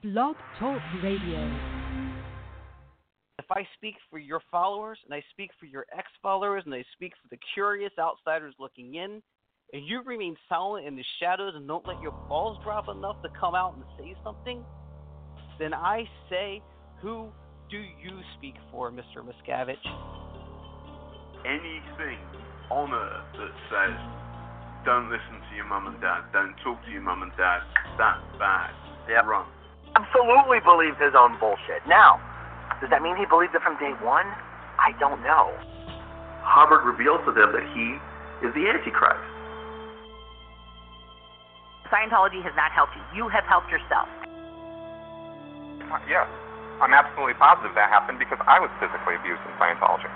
[0.00, 1.42] Blog Talk Radio.
[3.40, 6.84] If I speak for your followers, and I speak for your ex followers, and I
[6.92, 9.20] speak for the curious outsiders looking in,
[9.72, 13.28] and you remain silent in the shadows and don't let your balls drop enough to
[13.40, 14.64] come out and say something,
[15.58, 16.62] then I say,
[17.02, 17.30] who
[17.68, 19.26] do you speak for, Mr.
[19.26, 19.78] Miscavige?
[21.44, 22.18] Anything
[22.70, 23.98] on earth that says,
[24.86, 27.62] don't listen to your mum and dad, don't talk to your mum and dad,
[27.98, 28.70] that's bad.
[29.08, 29.24] Yep.
[29.26, 29.57] Run.
[29.96, 31.80] Absolutely believed his own bullshit.
[31.88, 32.20] Now,
[32.80, 34.26] does that mean he believed it from day one?
[34.78, 35.52] I don't know.
[36.42, 37.98] Hubbard reveals to them that he
[38.46, 39.20] is the Antichrist.
[41.90, 43.02] Scientology has not helped you.
[43.16, 44.08] You have helped yourself.
[46.08, 46.28] Yes,
[46.80, 50.08] I'm absolutely positive that happened because I was physically abused in Scientology.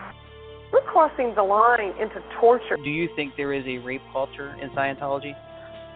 [0.73, 2.77] We're crossing the line into torture.
[2.77, 5.35] Do you think there is a rape culture in Scientology?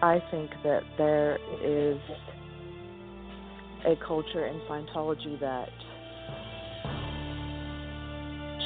[0.01, 1.97] I think that there is
[3.87, 5.69] a culture in Scientology that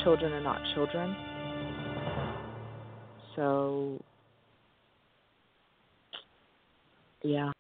[0.04, 1.16] children are not children.
[3.36, 4.04] So,
[7.22, 7.52] yeah.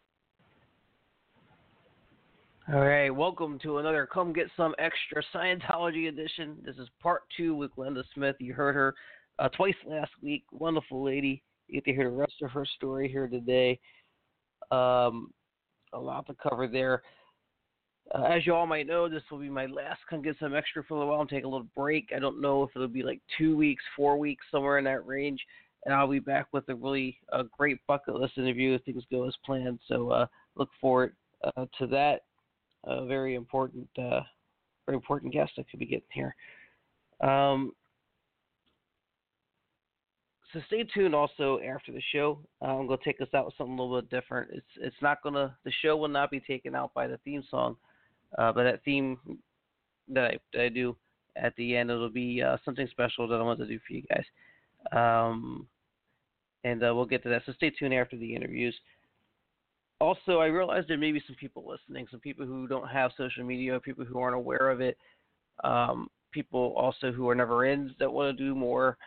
[2.73, 6.57] All right, welcome to another Come Get Sum Extra Scientology edition.
[6.65, 8.37] This is part two with Glenda Smith.
[8.39, 8.95] You heard her
[9.37, 10.45] uh, twice last week.
[10.51, 11.43] Wonderful lady.
[11.67, 13.79] You get to hear the rest of her story here today.
[14.71, 15.31] Um,
[15.93, 17.03] a lot to cover there.
[18.13, 20.83] Uh, as you all might know, this will be my last Come Get Sum Extra
[20.83, 21.21] for a while.
[21.21, 22.09] I'm taking a little break.
[22.15, 25.39] I don't know if it'll be like two weeks, four weeks, somewhere in that range.
[25.85, 29.27] And I'll be back with a really uh, great bucket list interview if things go
[29.27, 29.79] as planned.
[29.87, 32.21] So uh, look forward uh, to that
[32.85, 34.21] a very important, uh,
[34.85, 36.35] very important guest I could be getting here.
[37.21, 37.71] Um,
[40.51, 41.15] so stay tuned.
[41.15, 44.09] Also after the show, uh, I'm to take us out with something a little bit
[44.09, 44.51] different.
[44.53, 47.77] It's it's not to the show will not be taken out by the theme song,
[48.37, 49.17] uh, but that theme
[50.07, 50.95] that I, that I do
[51.35, 54.03] at the end it'll be uh, something special that I want to do for you
[54.03, 54.25] guys.
[54.91, 55.67] Um,
[56.63, 57.43] and uh, we'll get to that.
[57.45, 58.75] So stay tuned after the interviews
[60.01, 63.43] also, I realize there may be some people listening, some people who don't have social
[63.43, 64.97] media, people who aren't aware of it,
[65.63, 68.97] um, people also who are never in that want to do more.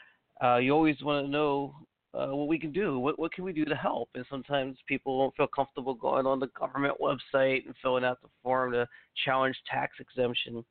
[0.42, 1.74] Uh, you always want to know
[2.14, 2.98] uh, what we can do.
[2.98, 4.10] What what can we do to help?
[4.14, 8.28] And sometimes people don't feel comfortable going on the government website and filling out the
[8.42, 8.86] form to
[9.24, 10.64] challenge tax exemption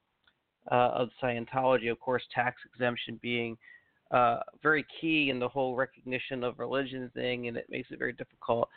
[0.72, 1.92] uh, of Scientology.
[1.92, 3.58] Of course, tax exemption being
[4.12, 8.14] uh, very key in the whole recognition of religion thing, and it makes it very
[8.14, 8.70] difficult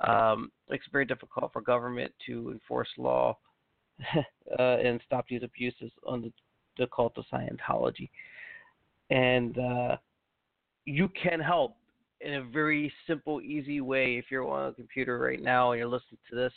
[0.00, 3.36] um, makes it very difficult for government to enforce law
[4.58, 6.32] uh, and stop these abuses on the,
[6.78, 8.08] the cult of Scientology.
[9.10, 9.96] And uh,
[10.84, 11.76] you can help
[12.24, 15.88] in a very simple, easy way if you're on a computer right now and you're
[15.88, 16.52] listening to this.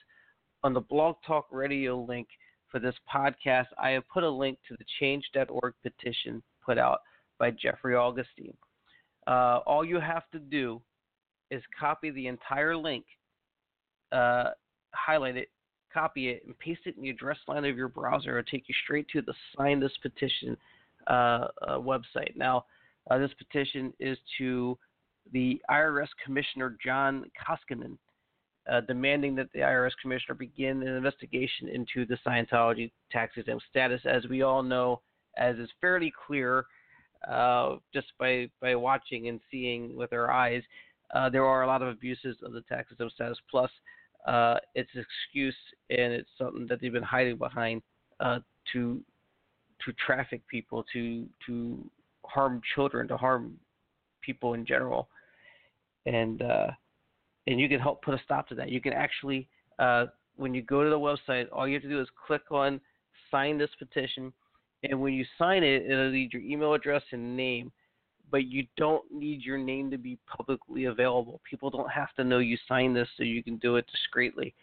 [0.63, 2.27] On the Blog Talk Radio link
[2.69, 6.99] for this podcast, I have put a link to the change.org petition put out
[7.37, 8.55] by Jeffrey Augustine.
[9.27, 10.81] Uh, all you have to do
[11.51, 13.05] is copy the entire link
[14.11, 14.51] uh,
[14.93, 15.49] highlight it,
[15.93, 18.39] copy it, and paste it in the address line of your browser.
[18.39, 20.57] It'll take you straight to the Sign This Petition
[21.07, 22.35] uh, uh, website.
[22.35, 22.65] Now,
[23.09, 24.77] uh, this petition is to
[25.31, 27.97] the IRS Commissioner John Koskinen,
[28.71, 34.01] uh, demanding that the IRS Commissioner begin an investigation into the Scientology tax exempt status.
[34.05, 35.01] As we all know,
[35.37, 36.65] as is fairly clear
[37.29, 40.63] uh, just by, by watching and seeing with our eyes,
[41.15, 43.37] uh, there are a lot of abuses of the tax exempt status.
[43.49, 43.71] Plus,
[44.27, 45.55] uh, it's an excuse
[45.89, 47.81] and it's something that they've been hiding behind
[48.19, 48.39] uh,
[48.73, 49.01] to
[49.85, 51.89] to traffic people, to to
[52.25, 53.57] harm children, to harm
[54.21, 55.07] people in general,
[56.07, 56.67] and uh,
[57.47, 58.69] and you can help put a stop to that.
[58.69, 59.47] You can actually,
[59.79, 62.81] uh, when you go to the website, all you have to do is click on
[63.31, 64.31] sign this petition,
[64.83, 67.71] and when you sign it, it'll need your email address and name
[68.31, 71.41] but you don't need your name to be publicly available.
[71.49, 74.53] People don't have to know you signed this so you can do it discreetly.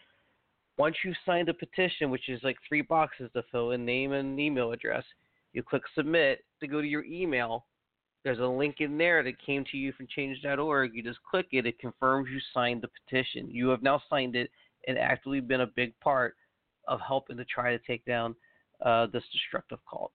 [0.77, 4.39] Once you've signed a petition, which is like three boxes to fill in name and
[4.39, 5.03] email address,
[5.53, 7.65] you click submit to go to your email.
[8.25, 10.95] There's a link in there that came to you from change.org.
[10.95, 13.51] You just click it, it confirms you signed the petition.
[13.51, 14.49] You have now signed it
[14.87, 16.35] and actively been a big part
[16.87, 18.35] of helping to try to take down
[18.83, 20.11] uh, this destructive cult.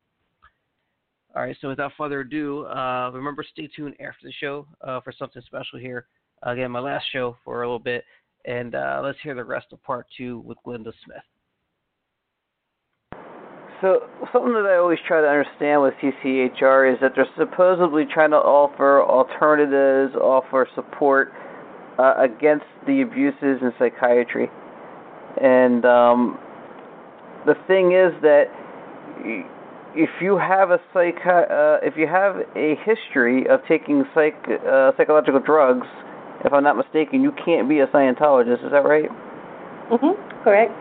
[1.36, 5.12] All right, so without further ado, uh, remember stay tuned after the show uh, for
[5.16, 6.06] something special here.
[6.42, 8.04] Again, my last show for a little bit,
[8.44, 11.22] and uh, let's hear the rest of part two with Glenda Smith.
[13.80, 14.00] So,
[14.32, 18.36] something that I always try to understand with CCHR is that they're supposedly trying to
[18.36, 21.32] offer alternatives, offer support
[21.98, 24.50] uh, against the abuses in psychiatry.
[25.40, 26.38] And um,
[27.46, 28.52] the thing is that
[29.94, 34.36] if you have a psych, uh, if you have a history of taking psych,
[34.68, 35.86] uh, psychological drugs,
[36.44, 38.64] if I'm not mistaken, you can't be a Scientologist.
[38.64, 39.10] Is that right?
[39.90, 40.16] Mhm.
[40.44, 40.72] Correct.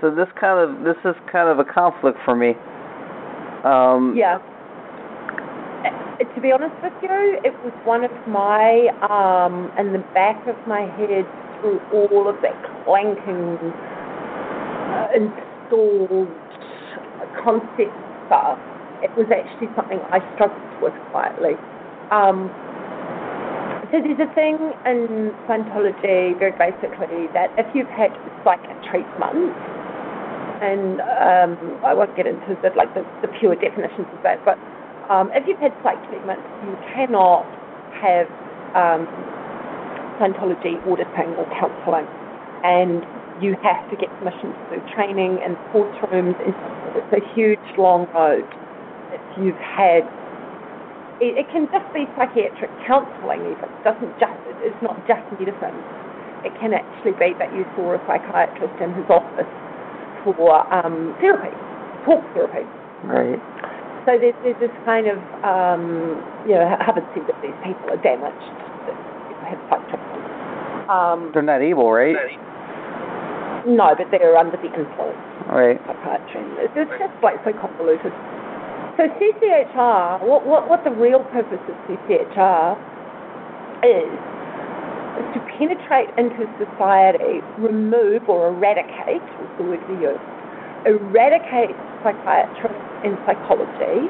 [0.00, 2.54] So this kind of this is kind of a conflict for me.
[3.64, 4.38] Um, Yeah.
[5.84, 10.46] Uh, To be honest with you, it was one of my, um, in the back
[10.46, 11.26] of my head
[11.60, 13.58] through all of that clanking,
[14.96, 16.28] uh, installed
[17.44, 17.92] concept
[18.26, 18.58] stuff.
[19.02, 21.56] It was actually something I struggled with quietly.
[22.10, 22.50] Um,
[23.92, 24.56] so there's a thing
[24.86, 28.12] in Scientology, very basically, that if you've had
[28.44, 29.52] psych treatment,
[30.60, 34.60] and um, I won't get into the like the, the pure definitions of that, but
[35.10, 37.48] um, if you've had psych treatment, you cannot
[37.98, 38.30] have
[38.76, 39.08] um,
[40.20, 42.04] Scientology auditing or counselling,
[42.62, 43.00] and
[43.40, 46.36] you have to get permission to do training in course rooms.
[46.44, 46.52] And
[46.94, 48.44] it's a huge, long road.
[49.16, 50.04] If you've had,
[51.24, 53.40] it, it can just be psychiatric counselling.
[53.48, 55.74] It doesn't just, it's not just medicine.
[56.44, 59.48] It can actually be that you saw a psychiatrist in his office
[60.24, 61.54] for um, therapy,
[62.04, 62.66] talk therapy.
[63.04, 63.40] Right.
[64.06, 68.00] So there's, there's this kind of, um, you know, Hubbard said that these people are
[68.00, 68.48] damaged,
[68.88, 68.96] that
[69.28, 69.60] people have.
[70.90, 72.16] Um, They're not able, right?
[73.66, 75.78] no, but they're under the influence Right.
[75.86, 76.42] psychiatry.
[76.64, 78.12] It's, it's just like so convoluted.
[78.96, 82.76] So CCHR, what, what, what the real purpose of CCHR
[83.84, 84.12] is
[85.34, 90.22] to penetrate into society, remove or eradicate, was the word we use,
[90.86, 94.08] eradicate psychiatry and psychology,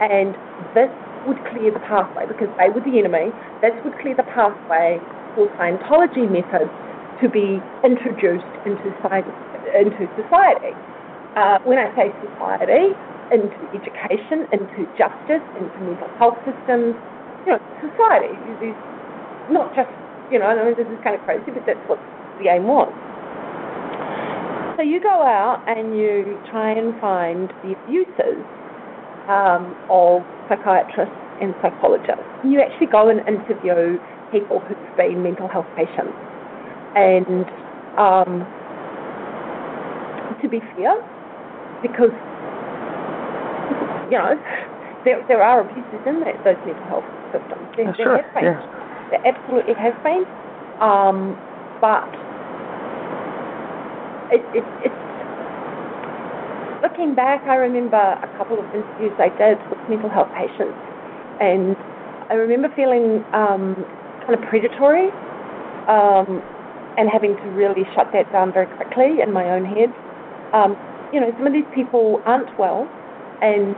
[0.00, 0.36] and
[0.74, 0.90] this
[1.28, 3.32] would clear the pathway because they were the enemy.
[3.60, 5.00] This would clear the pathway
[5.36, 6.72] for Scientology methods
[7.20, 9.28] to be introduced into society.
[9.76, 10.72] Into society.
[11.36, 12.96] Uh, when I say society,
[13.30, 16.96] into education, into justice, into mental health systems,
[17.46, 18.32] you know, society.
[18.58, 18.74] These,
[19.52, 19.92] not just,
[20.30, 21.98] you know, I mean, this is kind of crazy, but that's what
[22.38, 22.90] the aim was.
[24.78, 28.40] So you go out and you try and find the abuses
[29.28, 31.12] um, of psychiatrists
[31.42, 32.24] and psychologists.
[32.44, 33.98] You actually go and interview
[34.32, 36.16] people who've been mental health patients.
[36.96, 37.44] And
[37.98, 38.46] um,
[40.40, 40.96] to be fair,
[41.82, 42.14] because
[44.10, 44.34] you know
[45.04, 47.68] there there are abuses in that, those mental health systems.
[47.76, 48.79] There, Oh, sure, yeah.
[49.12, 50.24] Absolutely has been.
[50.80, 51.36] Um,
[51.80, 52.08] but
[54.32, 55.00] it, it, it's
[56.82, 60.76] looking back, I remember a couple of interviews I did with mental health patients,
[61.40, 61.76] and
[62.30, 63.74] I remember feeling um,
[64.24, 65.10] kind of predatory
[65.88, 66.40] um,
[66.96, 69.90] and having to really shut that down very quickly in my own head.
[70.52, 70.76] Um,
[71.12, 72.86] you know, some of these people aren't well,
[73.42, 73.74] and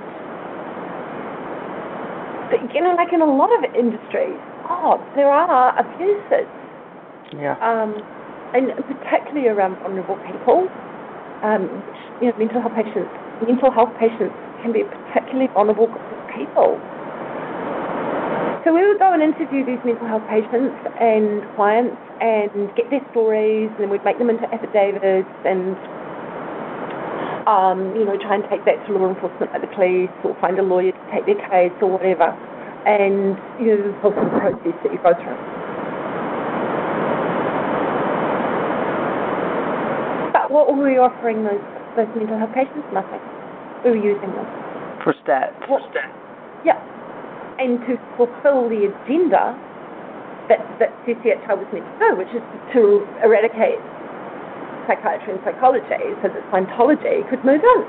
[2.75, 4.39] you know, like in a lot of industries,
[4.69, 6.49] oh, there are abuses
[7.33, 7.57] Yeah.
[7.63, 7.97] um,
[8.55, 10.69] and particularly around vulnerable people.
[11.43, 13.11] Um, which, you know, mental health patients,
[13.43, 14.31] mental health patients
[14.63, 16.79] can be a particularly vulnerable group of people.
[18.63, 23.03] So we would go and interview these mental health patients and clients and get their
[23.11, 25.75] stories, and then we'd make them into affidavits and.
[27.43, 30.61] Um, you know, try and take that to law enforcement like the police or find
[30.61, 32.31] a lawyer to take their case or whatever.
[32.83, 35.39] And, you know, the whole sort of process that you go through.
[40.35, 41.63] But what were we offering those,
[41.95, 42.83] those mental health patients?
[42.91, 43.23] Nothing.
[43.85, 44.47] We were using them.
[45.07, 45.55] For stats.
[45.71, 45.83] What,
[46.67, 46.79] yeah.
[47.63, 49.55] And to fulfill the agenda
[50.51, 52.43] that, that CCHR was meant to do, which is
[52.75, 53.79] to eradicate
[54.87, 57.87] psychiatry and psychology so that Scientology could move on.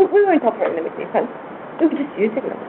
[0.00, 1.28] We, we weren't offering them anything.
[1.80, 2.60] We were just using them.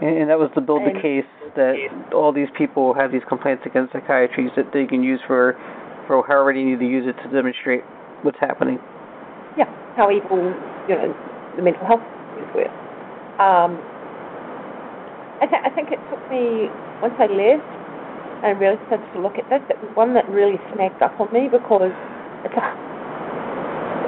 [0.00, 1.76] And, and that was to build the case that
[2.14, 5.60] all these people have these complaints against psychiatries that they can use for,
[6.06, 7.84] for however they need to use it to demonstrate
[8.22, 8.78] what's happening.
[9.56, 10.40] yeah, how evil,
[10.88, 11.12] you know,
[11.56, 12.04] the mental health
[12.36, 12.72] issues were.
[13.40, 13.76] Um,
[15.40, 16.68] I, th- I think it took me,
[17.00, 17.64] once I left
[18.44, 21.28] and really started to look at this, it was one that really snagged up on
[21.32, 21.92] me because
[22.44, 22.66] it's a,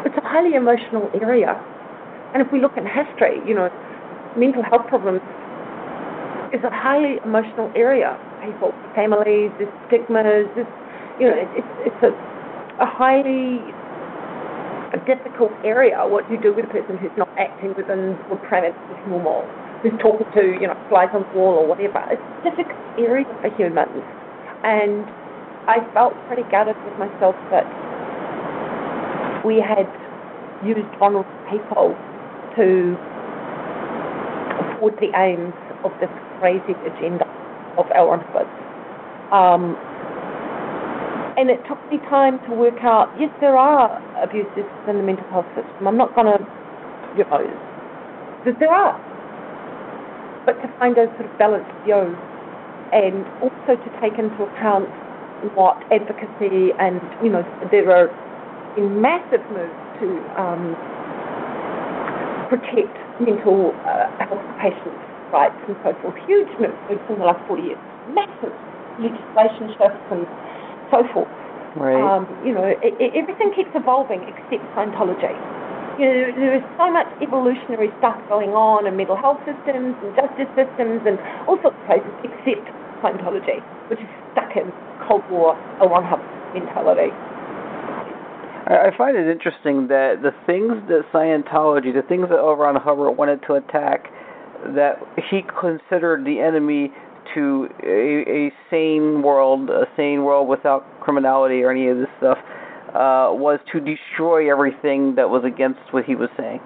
[0.09, 1.57] it's a highly emotional area.
[2.33, 3.69] And if we look in history, you know,
[4.37, 5.21] mental health problems
[6.53, 8.19] is a highly emotional area.
[8.45, 10.47] People, families, there's stigmas,
[11.19, 12.13] you know, it, it's, it's a,
[12.83, 13.61] a highly
[14.93, 16.05] a difficult area.
[16.05, 19.49] What do you do with a person who's not acting within the parameters of normal,
[19.81, 22.05] who's talking to, you know, flies on the wall or whatever?
[22.13, 24.05] It's a difficult area for humans.
[24.65, 25.09] And
[25.65, 27.65] I felt pretty gutted with myself that
[29.45, 29.89] we had
[30.61, 31.97] used vulnerable people
[32.57, 32.95] to
[34.61, 37.23] afford the aims of this crazy agenda
[37.79, 38.51] of our Hubbard.
[39.31, 39.79] Um,
[41.39, 45.25] and it took me time to work out, yes, there are abuses in the mental
[45.31, 45.87] health system.
[45.87, 46.43] I'm not going to,
[47.17, 47.47] you know,
[48.59, 48.99] there are.
[50.45, 52.11] But to find a sort of balanced view
[52.91, 54.91] and also to take into account
[55.55, 58.11] what advocacy and, you know, there are
[58.83, 60.75] massive moves to um,
[62.51, 65.02] protect mental uh, health patients'
[65.33, 66.15] rights and so forth.
[66.29, 67.83] Huge moves in the last 40 years.
[68.13, 68.53] Massive
[69.01, 70.29] legislation shifts and
[70.93, 71.33] so forth.
[71.75, 71.97] Right.
[71.97, 75.33] Um, you know, it, it, everything keeps evolving except Scientology.
[75.97, 80.13] You know, there is so much evolutionary stuff going on in mental health systems and
[80.13, 81.17] justice systems and
[81.49, 82.69] all sorts of places except
[83.01, 84.69] Scientology, which is stuck in
[85.09, 86.21] Cold War, a one hub
[86.53, 87.13] mentality.
[88.63, 92.55] I find it interesting that the things that Scientology, the things that L.
[92.55, 94.07] Ron Hubbard wanted to attack,
[94.75, 94.97] that
[95.31, 96.93] he considered the enemy
[97.35, 102.39] to a, a sane world, a sane world without criminality or any of this stuff,
[102.91, 106.61] uh, was to destroy everything that was against what he was saying.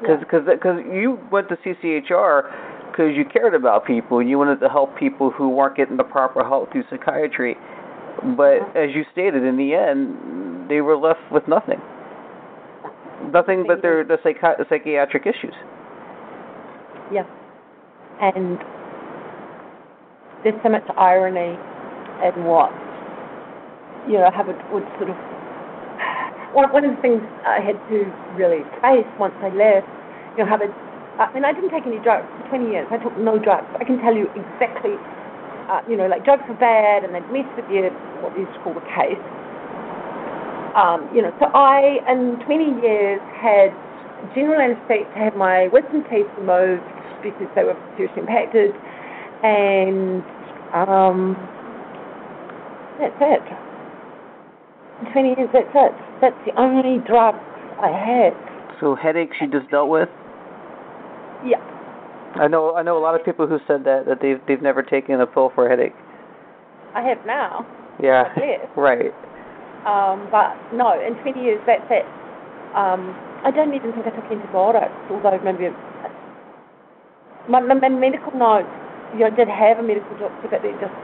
[0.00, 0.54] Because Yeah.
[0.54, 2.50] because you went to CCHR
[2.90, 6.04] because you cared about people and you wanted to help people who weren't getting the
[6.04, 7.56] proper help through psychiatry.
[8.36, 11.80] But as you stated, in the end, they were left with nothing.
[13.32, 15.54] Nothing but their the psychi- psychiatric issues.
[17.12, 17.26] Yeah.
[18.20, 18.58] And
[20.44, 21.58] there's so much irony
[22.22, 22.70] in what,
[24.08, 25.16] you know, Hubbard would sort of.
[26.54, 28.06] One, one of the things I had to
[28.38, 29.90] really face once I left,
[30.38, 30.70] you know, Hubbard.
[31.18, 32.86] I mean, I didn't take any drugs for 20 years.
[32.90, 33.66] I took no drugs.
[33.78, 34.94] I can tell you exactly,
[35.66, 37.90] uh, you know, like drugs are bad and they'd mess with you,
[38.22, 39.18] what we used to call the case.
[40.74, 43.70] Um, you know, so I, in 20 years, had
[44.34, 46.82] general anesthetic to have my wisdom teeth removed
[47.22, 48.72] because they were seriously impacted,
[49.42, 50.22] and
[50.72, 51.36] um,
[53.00, 53.44] that's it.
[55.04, 55.92] In 20 years, that's it.
[56.20, 57.42] That's the only drugs
[57.80, 58.32] I had.
[58.80, 60.08] So headaches you just dealt with.
[61.44, 61.60] Yeah.
[62.36, 64.82] I know I know a lot of people who said that that they've they've never
[64.82, 65.94] taken a pill for a headache.
[66.94, 67.66] I have now.
[68.02, 68.24] Yeah.
[68.76, 69.12] Right.
[69.86, 72.06] Um, but no, in 20 years, that's it.
[72.74, 73.14] Um,
[73.46, 75.70] I don't even think I took antibiotics, although maybe
[77.48, 78.68] my, my, my medical notes,
[79.12, 80.96] you know, I did have a medical doctor, but they just,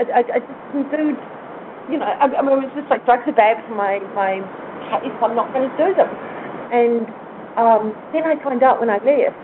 [0.00, 1.14] I, I, I just didn't do,
[1.92, 4.40] you know, I, I mean, it was just like drugs are bad for my, my
[4.90, 6.10] case, I'm not going to do them.
[6.72, 7.06] And
[7.54, 9.36] um, then I find out when I left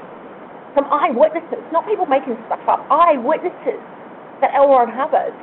[0.75, 3.81] from eyewitnesses, not people making stuff up, eyewitnesses
[4.41, 4.69] that L.
[4.73, 5.35] Ron Hubbard,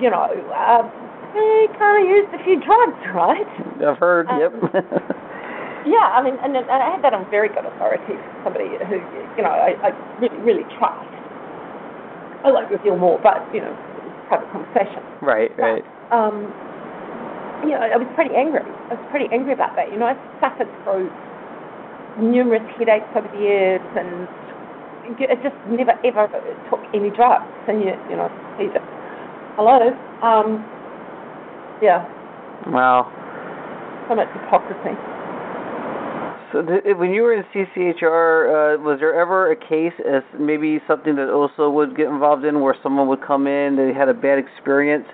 [0.00, 0.86] you know, um,
[1.34, 3.46] he kind of used a few drugs, right?
[3.84, 4.28] I've heard.
[4.28, 4.52] Um, yep.
[5.86, 9.00] Yeah, I mean, and, and I had that on very good authority from somebody who,
[9.38, 9.88] you know, I, I
[10.20, 11.08] really, really trust.
[12.44, 13.72] I won't reveal more, but, you know,
[14.28, 15.00] private conversation.
[15.22, 15.48] right.
[15.56, 15.80] Right.
[16.12, 16.52] Um,
[17.64, 18.60] you know, I was pretty angry.
[18.62, 19.88] I was pretty angry about that.
[19.90, 21.08] You know, I suffered through
[22.20, 24.28] numerous headaches over the years and
[25.24, 26.28] I just never ever
[26.68, 27.48] took any drugs.
[27.66, 28.28] And, you, you know,
[28.60, 28.84] he just,
[29.56, 29.88] hello?
[30.20, 30.62] Um,
[31.82, 32.04] yeah,
[32.68, 33.12] Wow.
[34.08, 34.96] so much hypocrisy.
[36.52, 40.80] So th- when you were in CCHR, uh, was there ever a case as maybe
[40.88, 44.14] something that also would get involved in where someone would come in, they had a
[44.14, 45.04] bad experience,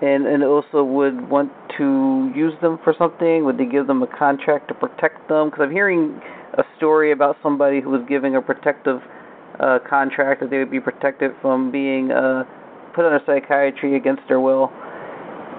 [0.00, 3.44] and and also would want to use them for something?
[3.44, 5.50] Would they give them a contract to protect them?
[5.50, 6.20] Because I'm hearing
[6.54, 9.00] a story about somebody who was giving a protective
[9.60, 12.44] uh, contract that they would be protected from being uh,
[12.94, 14.72] put under psychiatry against their will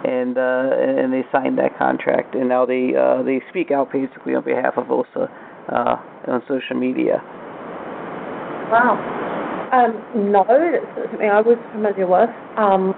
[0.03, 4.36] and uh, and they signed that contract, and now they uh, they speak out basically
[4.36, 5.29] on behalf of OSA
[5.72, 5.95] uh,
[6.27, 7.22] on social media.
[8.72, 9.00] Wow.
[9.74, 12.29] Um, no, that's something I was familiar with.
[12.57, 12.93] Um,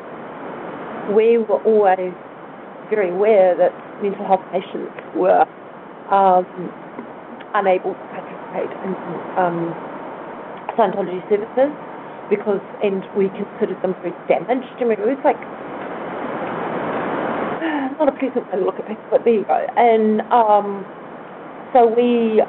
[1.15, 2.11] we were always
[2.89, 3.71] very aware that
[4.01, 5.45] mental health patients were
[6.11, 6.45] um,
[7.55, 8.91] unable to participate in
[9.39, 9.71] um,
[10.75, 11.71] Scientology services
[12.29, 14.67] because, and we considered them very damaged.
[14.79, 15.39] I mean, it was like
[17.99, 19.59] not a pleasant way to look at people, but there you go.
[19.77, 20.85] And um,
[21.73, 22.41] so we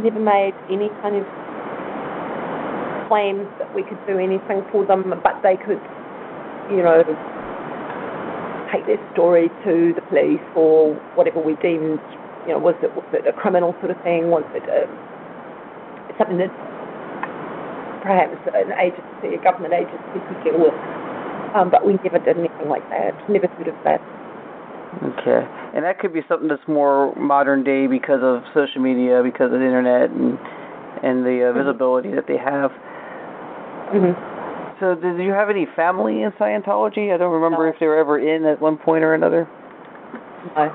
[0.00, 1.26] never made any kind of
[3.08, 5.80] claims that we could do anything for them, but they could,
[6.72, 7.04] you know,
[8.72, 12.00] take their story to the police or whatever we deemed,
[12.48, 14.32] you know, was it, was it a criminal sort of thing?
[14.32, 14.88] Was it a,
[16.16, 16.52] something that
[18.00, 20.74] perhaps an agency, a government agency could deal with?
[21.52, 24.00] Um, but we never did anything like that, never thought of that.
[24.92, 25.40] Okay.
[25.74, 29.58] and that could be something that's more modern day because of social media, because of
[29.58, 30.38] the internet, and
[31.02, 32.70] and the uh, visibility that they have.
[33.90, 34.12] hmm
[34.78, 37.12] So, did you have any family in Scientology?
[37.12, 37.72] I don't remember No.
[37.72, 39.48] if they were ever in at one point or another.
[40.56, 40.70] No.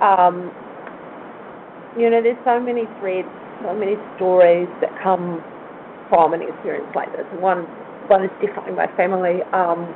[0.00, 0.52] Um,
[1.98, 3.28] you know, there's so many threads,
[3.66, 5.42] so many stories that come
[6.08, 7.26] from an experience like this.
[7.40, 7.66] One,
[8.06, 9.42] one is definitely my family.
[9.52, 9.92] Um,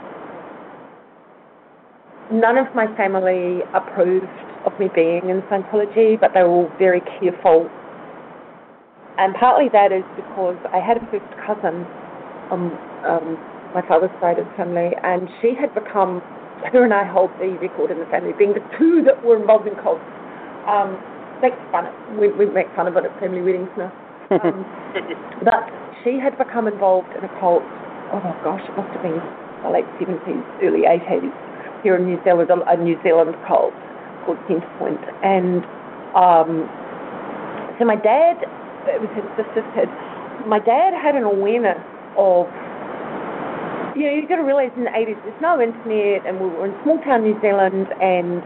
[2.30, 4.26] none of my family approved
[4.64, 7.68] of me being in Scientology, but they were all very careful.
[9.18, 11.84] And partly that is because I had a first cousin
[12.50, 12.70] on
[13.04, 13.38] um,
[13.74, 16.20] my father's side of the family, and she had become,
[16.72, 19.66] her and I hold the record in the family, being the two that were involved
[19.66, 20.04] in cults.
[20.68, 20.96] Um,
[21.42, 23.90] makes fun of, we, we make fun of it at family weddings now.
[24.30, 24.62] Um,
[25.44, 25.66] but
[26.04, 27.66] she had become involved in a cult,
[28.14, 29.18] oh my gosh, it must have been
[29.66, 31.34] the late 70s, early 80s,
[31.82, 33.74] here in New Zealand, a, a New Zealand cult
[34.24, 35.02] called Centrepoint.
[35.22, 35.64] And
[36.14, 36.66] um,
[37.78, 38.38] so my dad,
[38.86, 39.88] it was his sister's kid,
[40.46, 41.78] my dad had an awareness
[42.18, 42.46] of,
[43.96, 46.66] you know, you've got to realize in the 80s there's no internet and we were
[46.66, 48.42] in small town New Zealand and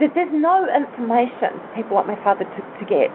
[0.00, 3.08] there- there's no information people like my father to, to get.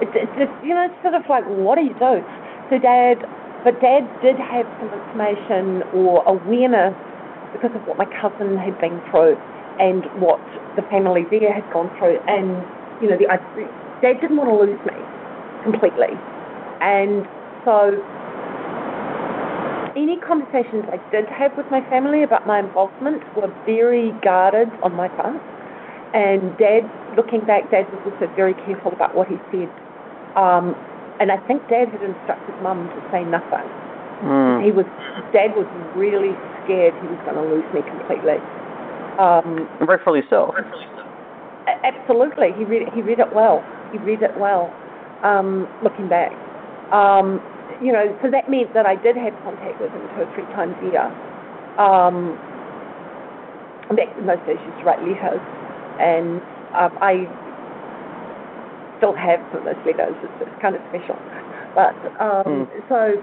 [0.00, 2.24] It's, it's just, you know, it's sort of like, what do you do?
[2.70, 3.20] So dad,
[3.64, 6.94] but dad did have some information or awareness
[7.52, 9.36] because of what my cousin had been through
[9.78, 10.40] and what
[10.76, 12.18] the family there had gone through.
[12.28, 12.62] And,
[13.02, 13.38] you know, the, I,
[14.02, 14.98] dad didn't want to lose me
[15.64, 16.12] completely.
[16.80, 17.26] And
[17.64, 17.96] so
[19.96, 24.94] any conversations I did have with my family about my involvement were very guarded on
[24.94, 25.40] my part.
[26.14, 26.82] And Dad,
[27.16, 29.70] looking back, Dad was also very careful about what he said.
[30.36, 30.74] Um,
[31.20, 33.68] and I think Dad had instructed Mum to say nothing.
[34.24, 34.64] Mm.
[34.64, 34.86] He was,
[35.32, 36.34] Dad was really
[36.70, 38.38] scared he was going to lose me completely.
[39.18, 40.54] Um, Rightfully so.
[41.82, 43.64] absolutely, he read he read it well.
[43.90, 44.72] He read it well.
[45.22, 46.32] Um, looking back,
[46.94, 47.42] um,
[47.82, 50.48] you know, so that meant that I did have contact with him two or three
[50.56, 51.08] times a year.
[51.76, 52.38] Um,
[53.92, 55.42] back in those days, used to write letters,
[56.00, 56.40] and
[56.72, 57.28] um, I
[58.96, 60.16] still have some of those letters.
[60.24, 61.20] It's, it's kind of special,
[61.76, 63.20] but um, so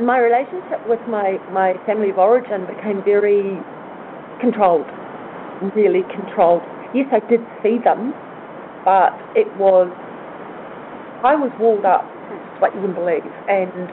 [0.00, 3.60] my relationship with my my family of origin became very
[4.40, 4.88] controlled,
[5.76, 6.62] really controlled.
[6.94, 8.14] Yes, I did see them,
[8.84, 9.92] but it was
[11.22, 12.08] I was walled up
[12.60, 13.88] like you wouldn't believe, and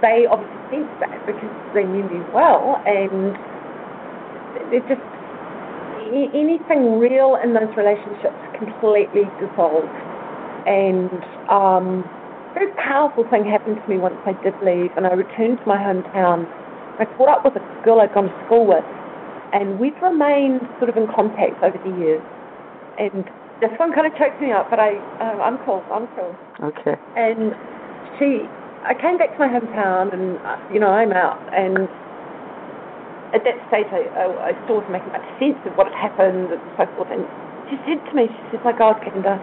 [0.00, 3.36] they obviously sensed that because they knew me well, and
[4.72, 5.04] it just
[6.32, 9.92] anything real in those relationships completely dissolved,
[10.64, 11.12] and
[11.50, 12.04] um,
[12.56, 15.76] very powerful thing happened to me once I did leave, and I returned to my
[15.76, 16.48] hometown.
[16.96, 18.84] I caught up with a girl I'd gone to school with,
[19.52, 22.24] and we've remained sort of in contact over the years.
[22.96, 23.28] And
[23.60, 26.32] this one kind of chokes me up, but I, uh, I'm cool, I'm cool.
[26.64, 26.96] Okay.
[27.12, 27.52] And
[28.16, 28.48] she,
[28.88, 31.84] I came back to my hometown, and uh, you know I'm out, and
[33.36, 36.56] at that stage I, I, I still wasn't making much sense of what had happened
[36.56, 37.12] and so forth.
[37.12, 37.28] And
[37.68, 39.36] she said to me, she said, "My God, Glenda,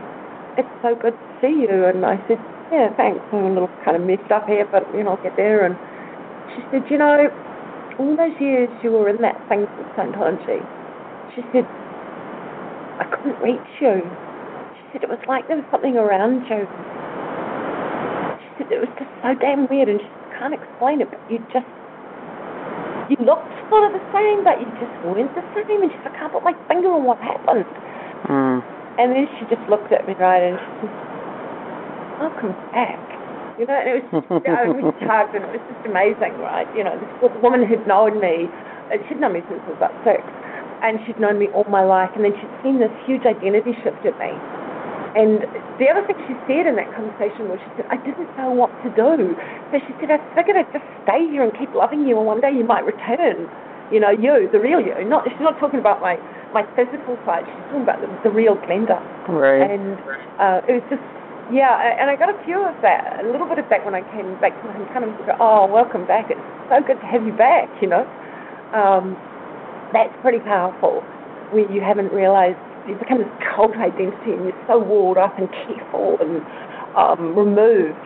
[0.58, 3.22] it's so good to see you." And I said, "Yeah, thanks.
[3.32, 5.76] I'm a little kind of messed up here, but you know I'll get there." And
[6.56, 7.30] she said, "You know,
[8.00, 10.62] all those years you were in that thing called Scientology."
[11.36, 11.66] She said,
[13.00, 14.02] "I couldn't reach you."
[14.78, 16.68] She said it was like there was something around you.
[18.40, 21.40] She said it was just so damn weird, and she can't explain it, but you
[21.52, 21.66] just
[23.10, 25.82] you looked sort of the same, but you just weren't the same.
[25.84, 27.66] And she said, I can't put my finger on what happened.
[28.30, 28.64] Mm.
[29.00, 31.13] And then she just looked at me right, and she said,
[32.24, 33.00] "Welcome back."
[33.60, 36.66] You know, and it was just, you know, we and it was just amazing, right?
[36.74, 38.50] You know, this woman who'd known me.
[38.90, 40.26] uh, She'd known me since I was about six,
[40.82, 42.10] and she'd known me all my life.
[42.18, 44.34] And then she'd seen this huge identity shift at me.
[45.14, 45.46] And
[45.78, 48.74] the other thing she said in that conversation was, she said, I didn't know what
[48.82, 49.38] to do.
[49.70, 52.42] So she said, I figured I'd just stay here and keep loving you, and one
[52.42, 53.46] day you might return.
[53.94, 54.98] You know, you, the real you.
[55.06, 56.18] Not, she's not talking about my,
[56.58, 57.46] my physical side.
[57.46, 58.98] She's talking about the, the real Glenda.
[59.30, 59.62] Right.
[59.62, 60.02] And
[60.42, 61.06] uh, it was just,
[61.52, 64.02] yeah, and I got a few of that, a little bit of that when I
[64.16, 65.12] came back to my hometown.
[65.12, 66.32] And go, oh, welcome back.
[66.32, 68.08] It's so good to have you back, you know.
[68.72, 69.18] Um,
[69.92, 71.02] that's pretty powerful
[71.52, 75.48] where you haven't realized you become this cult identity and you're so walled up and
[75.68, 76.42] careful and
[76.96, 78.00] um, removed.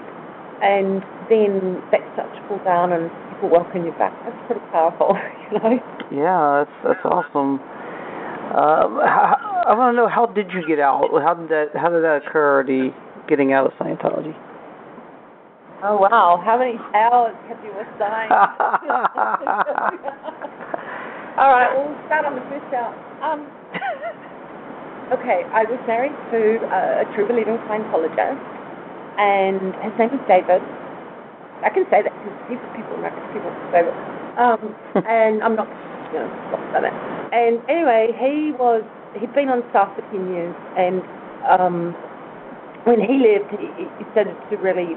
[0.61, 4.13] And then that starts to fall down and people welcome you back.
[4.25, 5.13] That's pretty powerful,
[5.51, 5.77] you know.
[6.09, 7.61] Yeah, that's that's awesome.
[8.47, 11.09] Um, how, I want to know how did you get out?
[11.21, 12.63] How did that how did that occur?
[12.63, 12.91] The
[13.27, 14.35] getting out of Scientology.
[15.83, 16.41] Oh wow!
[16.43, 18.31] How many hours have you with dying?
[21.37, 22.95] All right, we'll start on the first hour.
[23.21, 23.45] Um,
[25.07, 28.43] Okay, I was married to uh, a true believing Scientologist,
[29.15, 30.59] and his name was David.
[31.63, 33.95] I can say that because people, people, American people say that.
[34.35, 34.75] Um,
[35.07, 35.71] and I'm not,
[36.11, 36.95] you know, not done it.
[37.31, 38.83] And anyway, he was,
[39.15, 40.99] he'd been on staff for 10 years, and
[41.47, 41.95] um,
[42.87, 44.95] when he left, he, he started to really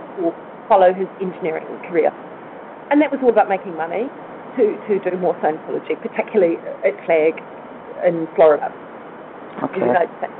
[0.70, 2.14] follow his engineering career.
[2.94, 4.06] And that was all about making money
[4.54, 7.34] to, to do more Scientology, particularly at FLAG
[8.06, 8.70] in Florida.
[9.62, 9.82] Okay.
[9.82, 10.38] in the United States.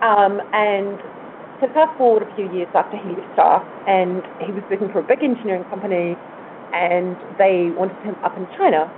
[0.00, 0.96] Um, and
[1.60, 5.00] so fast forward a few years after he left staff, and he was working for
[5.00, 6.16] a big engineering company,
[6.72, 8.88] and they wanted him up in China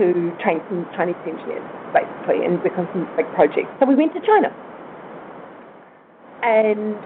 [0.00, 3.70] to train some Chinese engineers, basically, and work on some big projects.
[3.78, 4.50] So we went to China.
[6.42, 6.96] And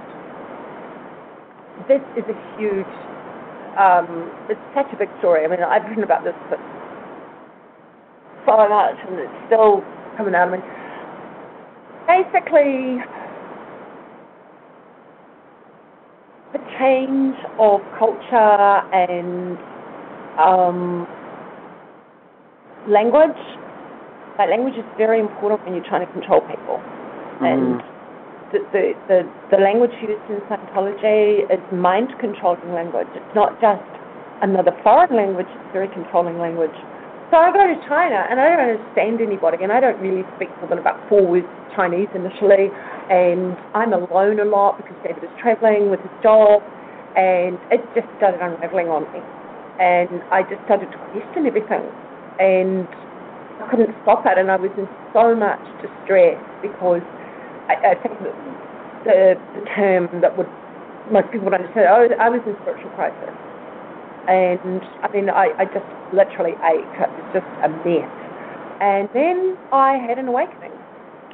[1.86, 2.92] this is a huge,
[3.78, 5.44] um, it's such a big story.
[5.44, 6.58] I mean, I've written about this for
[8.46, 9.84] so much, and it's still
[10.16, 10.64] coming out of me.
[12.08, 12.98] Basically,
[16.52, 19.58] the change of culture and
[20.40, 21.06] um,
[22.88, 23.36] language.
[24.38, 26.80] Like language is very important when you're trying to control people,
[27.42, 27.82] and
[28.52, 29.18] the, the
[29.50, 33.08] the language used in Scientology is mind controlling language.
[33.12, 33.84] It's not just
[34.40, 36.74] another foreign language; it's a very controlling language.
[37.30, 40.48] So I go to China and I don't understand anybody, and I don't really speak
[40.60, 42.72] more than about four words Chinese initially,
[43.12, 46.64] and I'm alone a lot because David is traveling with his job,
[47.16, 49.20] and it just started unraveling on me,
[49.76, 51.84] and I just started to question everything,
[52.40, 52.88] and
[53.60, 57.04] I couldn't stop it, and I was in so much distress because
[57.68, 58.36] I, I think that
[59.04, 59.20] the,
[59.58, 60.48] the term that would
[61.12, 63.32] most people would understand, I was, I was in spiritual crisis
[64.28, 66.84] and I mean, I, I just literally ate.
[67.00, 68.12] It was just a mess.
[68.84, 70.76] And then I had an awakening.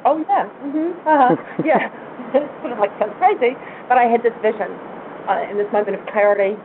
[0.07, 1.35] Oh yeah, mm-hmm, uh-huh.
[1.67, 1.91] yeah.
[2.31, 3.53] it sort of like sounds crazy,
[3.91, 4.71] but I had this vision
[5.27, 6.55] uh, in this moment of clarity,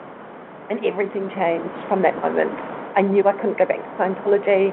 [0.71, 2.55] and everything changed from that moment.
[2.95, 4.71] I knew I couldn't go back to Scientology,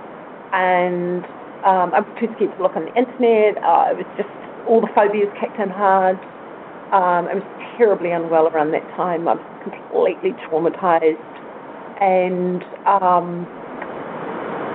[0.53, 1.25] and
[1.65, 3.57] um, I was too scared to look on the internet.
[3.65, 4.29] Uh, it was just
[4.67, 6.17] all the phobias kicked in hard.
[6.91, 9.27] Um, I was terribly unwell around that time.
[9.27, 11.19] I was completely traumatized
[11.99, 13.47] and um,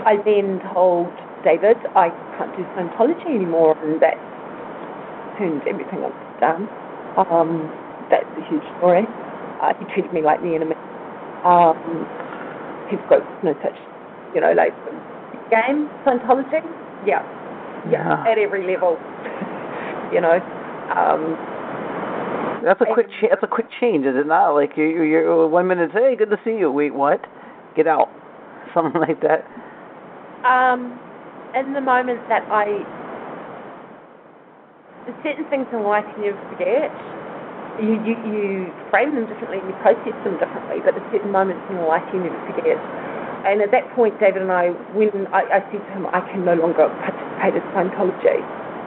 [0.04, 1.08] I then told
[1.44, 4.18] David I can't do Scientology anymore, and that
[5.38, 6.68] turned everything upside down.
[7.16, 7.70] Um,
[8.10, 9.06] that's a huge story.
[9.62, 10.74] Uh, he treated me like the enemy.
[11.46, 11.78] Um,
[12.90, 13.78] he's got no such,
[14.34, 14.74] you know, like
[15.50, 16.62] game Scientology.
[17.06, 17.22] Yeah,
[17.90, 18.30] yeah, Yeah.
[18.30, 18.98] at every level.
[20.12, 20.38] You know.
[20.92, 21.34] Um,
[22.64, 23.08] That's a quick.
[23.20, 24.52] Cha- that's a quick change, is it not?
[24.54, 26.70] Like you, you, you're one minute, hey, good to see you.
[26.70, 27.20] Wait, what?
[27.74, 28.08] Get out.
[28.74, 29.42] Something like that.
[30.46, 30.98] Um,
[31.54, 32.82] in the moment that I,
[35.06, 36.90] there's certain things in life you never forget.
[37.80, 38.44] You, you, you
[38.92, 42.20] frame them differently and you process them differently, but there's certain moments in life you
[42.20, 42.76] never forget.
[43.42, 46.44] And at that point, David and I, when I, I said to him, I can
[46.44, 48.38] no longer participate in Scientology,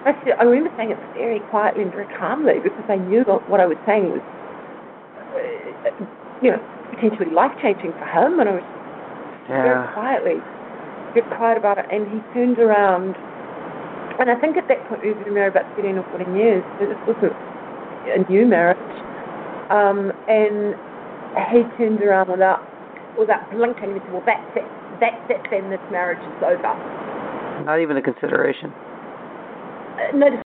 [0.05, 3.49] I, said, I remember saying it very quietly and very calmly because I knew that
[3.49, 4.21] what I was saying was,
[5.33, 5.89] uh,
[6.45, 6.61] you know,
[6.93, 8.67] potentially life changing for him, and I was
[9.49, 10.37] very quietly,
[11.17, 11.85] very quiet about it.
[11.89, 13.17] And he turned around,
[14.21, 16.85] and I think at that point we been married about 13 or 14 years, so
[16.85, 17.33] this wasn't
[18.13, 18.77] a new marriage.
[19.73, 20.77] Um, and
[21.49, 22.61] he turned around without
[23.17, 24.69] without blinking and said, "Well, that's it.
[25.01, 25.41] That's it.
[25.49, 26.73] Then this marriage is over."
[27.65, 28.71] Not even a consideration.
[29.95, 30.43] Uh, no, just-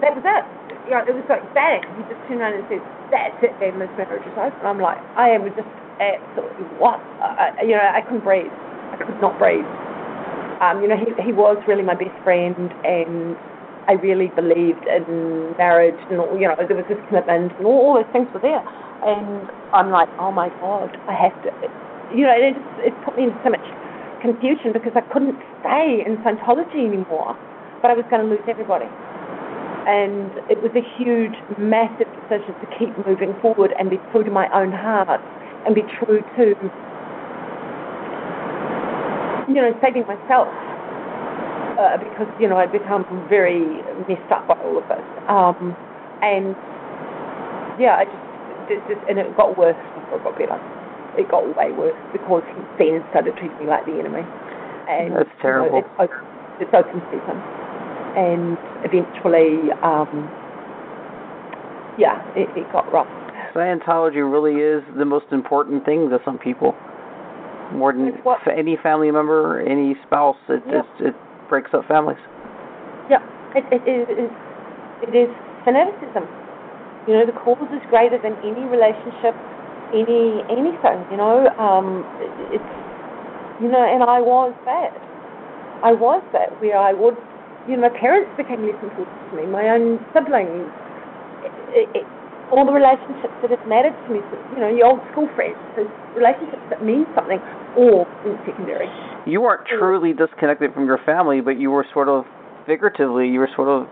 [0.00, 0.44] that was it.
[0.86, 1.82] You know, it was like bang.
[1.96, 3.54] He just turned around and said, "That's it.
[3.60, 5.68] Then this marriage is over." And I'm like, I am just
[6.00, 7.00] absolutely what?
[7.22, 8.50] I- you know, I couldn't breathe.
[8.92, 9.66] I could not breathe.
[10.60, 13.36] Um, you know, he he was really my best friend, and
[13.88, 17.80] I really believed in marriage, and all, you know, there was this commitment, and all,
[17.90, 18.62] all those things were there.
[19.04, 21.50] And I'm like, oh my god, I have to.
[22.14, 23.64] You know, it just it put me in so much
[24.22, 27.34] confusion because I couldn't stay in Scientology anymore,
[27.82, 28.86] but I was going to lose everybody.
[29.82, 34.30] And it was a huge, massive decision to keep moving forward and be true to
[34.30, 35.20] my own heart
[35.66, 36.44] and be true to,
[39.50, 40.46] you know, saving myself.
[41.74, 45.02] Uh, because, you know, I'd become very messed up by all of this.
[45.26, 45.74] Um,
[46.22, 46.54] and,
[47.80, 48.04] yeah, I
[48.70, 50.81] just, just, and it got worse before it got better.
[51.18, 52.42] It got way worse because
[52.78, 54.24] he then started treating me like the enemy.
[54.88, 55.78] And That's terrible.
[55.78, 56.18] It's, open,
[56.60, 57.36] it's open season.
[58.16, 60.08] And eventually, um,
[61.98, 63.08] yeah, it, it got rough.
[63.54, 66.74] Scientology really is the most important thing to some people.
[67.76, 70.80] More than what- any family member, any spouse, it Yeah.
[70.80, 71.14] just it
[71.48, 72.20] breaks up families.
[73.10, 73.20] Yeah,
[73.54, 74.30] it, it is
[75.02, 75.28] it is
[75.64, 76.24] fanaticism.
[77.06, 79.34] You know, the cause is greater than any relationship,
[79.92, 80.98] any anything.
[81.12, 82.04] You know, um,
[82.50, 82.64] it's
[83.62, 84.90] you know, and I was that.
[85.82, 87.14] I was that where I would,
[87.66, 90.66] you know, my parents became less important to me, my own siblings,
[91.74, 92.06] it, it,
[92.54, 94.20] all the relationships that have mattered to me,
[94.54, 97.42] you know, your old school friends, those relationships that mean something,
[97.74, 98.86] all in secondary.
[99.26, 102.26] You weren't truly disconnected from your family, but you were sort of
[102.66, 103.90] figuratively, you were sort of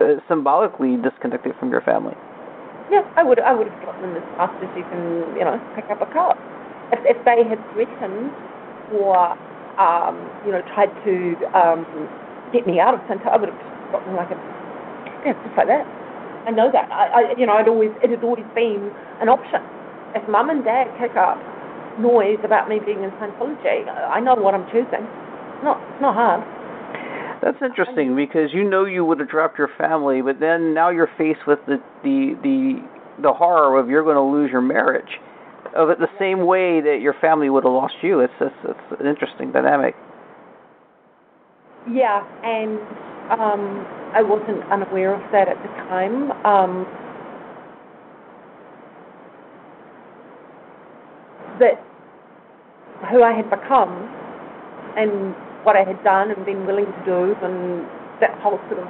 [0.00, 2.16] uh, symbolically disconnected from your family.
[2.92, 5.56] Yeah, I would I would have gotten them as fast as you can, you know,
[5.74, 6.36] pick up a cup.
[6.92, 8.28] If, if they had threatened
[8.92, 9.32] or,
[9.80, 11.88] um, you know, tried to um,
[12.52, 13.62] get me out of Santa, I would have
[13.96, 14.36] gotten like a,
[15.24, 15.88] yeah, just like that.
[16.44, 16.92] I know that.
[16.92, 18.92] I, I you know, I'd always, it had always been
[19.24, 19.64] an option.
[20.12, 21.40] If mum and dad kick up
[21.96, 25.00] noise about me being in Scientology, I know what I'm choosing.
[25.00, 26.44] It's not, it's not hard.
[27.42, 31.10] That's interesting because you know you would have dropped your family, but then now you're
[31.18, 35.18] faced with the the the, the horror of you're going to lose your marriage,
[35.74, 38.20] of it the same way that your family would have lost you.
[38.20, 39.96] It's it's, it's an interesting dynamic.
[41.90, 42.78] Yeah, and
[43.32, 46.30] um, I wasn't unaware of that at the time.
[46.46, 46.86] Um,
[51.58, 51.82] that
[53.10, 54.08] who I had become
[54.96, 57.86] and what I had done and been willing to do and
[58.20, 58.88] that whole sort of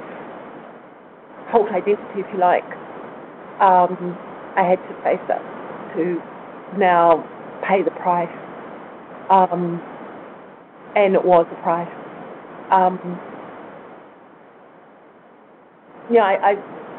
[1.51, 2.65] cult identity, if you like,
[3.61, 4.17] um,
[4.57, 5.41] I had to face it
[5.95, 6.21] to
[6.77, 7.21] now
[7.67, 8.31] pay the price.
[9.29, 9.81] Um,
[10.95, 11.89] and it was a price.
[12.71, 13.19] Um,
[16.11, 16.53] yeah, I, I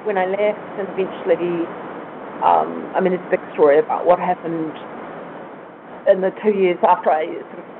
[0.04, 1.66] when I left and eventually,
[2.44, 4.72] um, I mean, it's a big story about what happened
[6.08, 7.74] in the two years after I sort of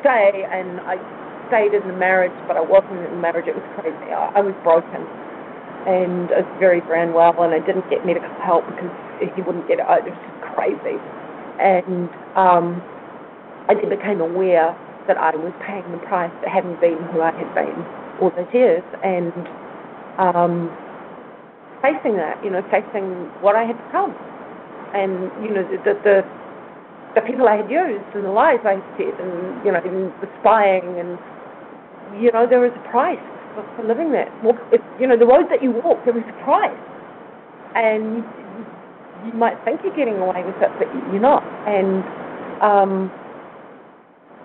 [0.00, 0.98] stay, and I
[1.48, 3.46] stayed in the marriage, but I wasn't in the marriage.
[3.46, 4.10] It was crazy.
[4.12, 5.02] I, I was broken,
[5.86, 8.92] and I was very, very unwell, and I didn't get medical help because
[9.34, 9.86] he wouldn't get it.
[9.86, 10.98] It was just crazy,
[11.60, 12.82] and um,
[13.68, 17.32] I then became aware that I was paying the price for having been who I
[17.32, 17.80] had been
[18.20, 19.32] all those years, and
[20.18, 20.68] um,
[21.82, 24.12] facing that, you know, facing what I had become,
[24.94, 26.16] and you know, the the
[27.14, 30.12] the people I had used and the lies I had said, and you know, and
[30.20, 31.18] the spying, and
[32.22, 33.20] you know, there was a price
[33.54, 34.28] for, for living that.
[34.42, 36.76] Well, if, you know, the road that you walk, there was a price,
[37.74, 38.24] and
[39.26, 41.44] you might think you're getting away with it, but you're not.
[41.66, 42.04] And
[42.62, 43.10] um,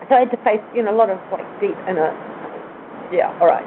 [0.09, 2.11] so I had to face, you know, a lot of like deep inner,
[3.11, 3.65] yeah, all right,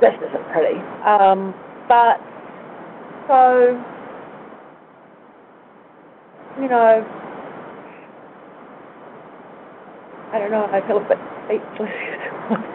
[0.00, 0.78] this isn't pretty.
[1.02, 1.54] Um,
[1.88, 2.20] but
[3.28, 3.74] so,
[6.60, 7.02] you know,
[10.34, 10.66] I don't know.
[10.66, 11.94] I feel a bit speechless.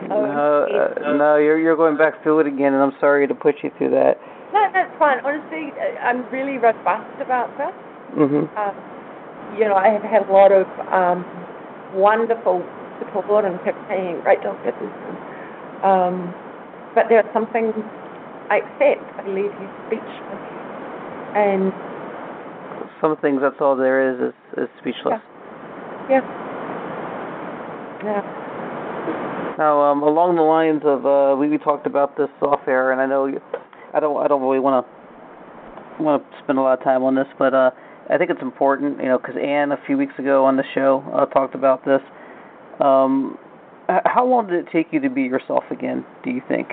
[0.08, 3.56] no, uh, no, you're you're going back through it again, and I'm sorry to put
[3.62, 4.16] you through that.
[4.56, 5.20] No, that's fine.
[5.26, 7.76] Honestly, I'm really robust about this.
[8.16, 8.48] Mhm.
[8.56, 8.76] Um,
[9.60, 11.26] you know, I have had a lot of um,
[11.94, 12.64] wonderful
[13.00, 14.74] support and kept saying great doctors.
[15.84, 16.34] Um,
[16.96, 17.76] but there are some things
[18.50, 19.04] I accept.
[19.20, 20.42] I leave you speechless.
[21.36, 21.74] And
[23.02, 25.20] some things that's all there is is, is speechless.
[26.10, 26.22] Yeah.
[26.24, 26.49] yeah.
[28.04, 29.56] Yeah.
[29.58, 33.02] Now, um, along the lines of uh, we, we talked about this off air, and
[33.02, 33.42] I know you,
[33.94, 37.16] I don't I don't really want to want to spend a lot of time on
[37.16, 37.72] this, but uh,
[38.10, 41.04] I think it's important, you know, because Anne a few weeks ago on the show
[41.14, 42.00] uh, talked about this.
[42.80, 43.38] Um,
[44.06, 46.06] how long did it take you to be yourself again?
[46.24, 46.70] Do you think?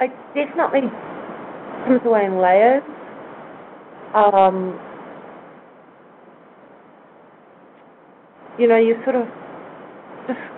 [0.00, 0.88] I definitely
[1.90, 2.82] in layers.
[4.14, 4.78] Um,
[8.58, 9.26] you know, you sort of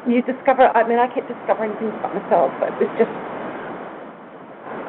[0.08, 0.66] you discover.
[0.74, 2.50] I mean, I kept discovering things about myself.
[2.62, 3.14] It was just,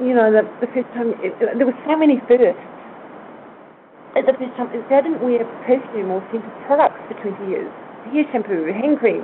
[0.02, 2.58] you know, the, the first time it, there were so many firsts.
[4.18, 7.72] At the first time, I didn't wear perfume or scented products for 20 years.
[8.12, 9.24] Hair shampoo, hand cream.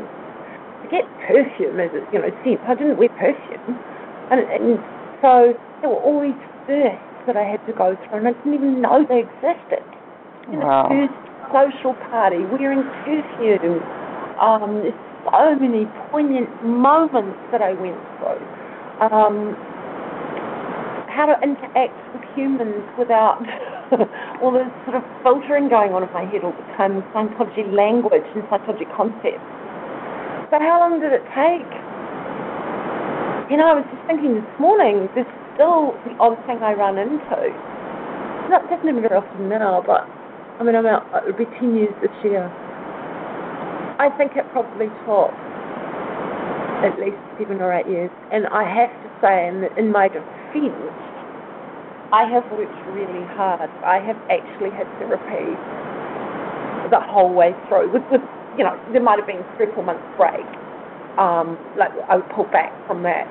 [0.86, 2.62] Forget perfume as a, you know, scent.
[2.64, 3.76] I didn't wear perfume.
[4.32, 4.80] And, and
[5.20, 8.56] so there were all these firsts that I had to go through, and I didn't
[8.56, 9.84] even know they existed.
[10.52, 10.88] In wow.
[10.88, 11.14] first
[11.52, 13.84] social party, wearing perfume.
[14.40, 14.96] Um, there's
[15.28, 18.42] so many poignant moments that I went through.
[19.04, 19.56] Um,
[21.12, 23.42] how to interact with humans without
[24.42, 28.26] all this sort of filtering going on in my head all the time, Scientology language
[28.38, 29.42] and Scientology concepts.
[30.54, 31.68] So how long did it take?
[33.50, 37.02] You know, I was just thinking this morning, this still the odd thing I run
[37.02, 37.50] into.
[38.54, 40.06] Not happen very often now, but
[40.62, 42.46] I mean, I'm out, it'll be 10 years this year.
[43.98, 45.34] I think it probably took
[46.86, 48.14] at least seven or eight years.
[48.32, 50.94] And I have to say, in, in my defense,
[52.14, 53.70] I have worked really hard.
[53.82, 55.58] I have actually had therapy
[56.94, 57.92] the whole way through.
[57.92, 58.22] With, with
[58.58, 60.46] you know, there might have been three or four months break.
[61.18, 63.26] Um, like I would pull back from that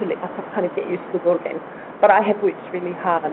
[0.00, 1.60] to let myself kind of get used to the world again.
[2.00, 3.28] But I have worked really hard,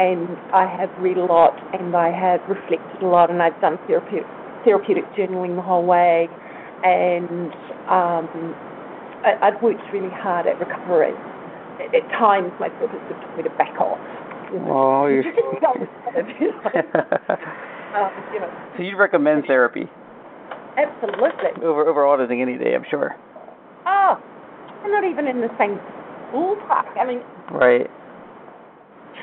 [0.00, 0.24] and
[0.56, 4.26] I have read a lot, and I have reflected a lot, and I've done therapeutic
[4.64, 6.28] therapeutic journaling the whole way,
[6.84, 7.52] and
[7.86, 8.26] um,
[9.24, 11.12] I, I've worked really hard at recovery.
[11.78, 13.98] At, at times, my therapist would tell me to back off.
[14.52, 15.22] You know, Oh, you're.
[15.22, 15.30] you
[17.94, 19.86] um, you know, so you'd recommend therapy
[20.76, 21.62] absolutely.
[21.62, 23.14] over over auditing any day, I'm sure.
[23.86, 24.16] Oh,
[24.84, 25.78] we're not even in the same
[26.32, 26.96] ballpark.
[26.98, 27.88] I mean, Right.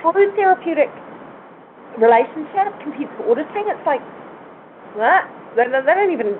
[0.02, 0.90] true therapeutic
[1.98, 4.02] relationship compared to auditing, it's like,
[4.96, 5.24] what?
[5.56, 6.36] They, they, they don't even.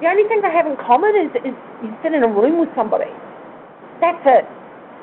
[0.00, 2.70] The only thing they have in common is, is you sit in a room with
[2.74, 3.10] somebody.
[4.00, 4.44] That's it.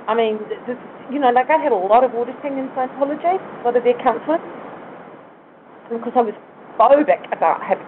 [0.07, 0.75] I mean, this,
[1.11, 3.97] you know, like I had a lot of auditing in Scientology, a lot of their
[4.03, 4.41] counselors,
[5.89, 6.35] because I was
[6.77, 7.85] phobic about having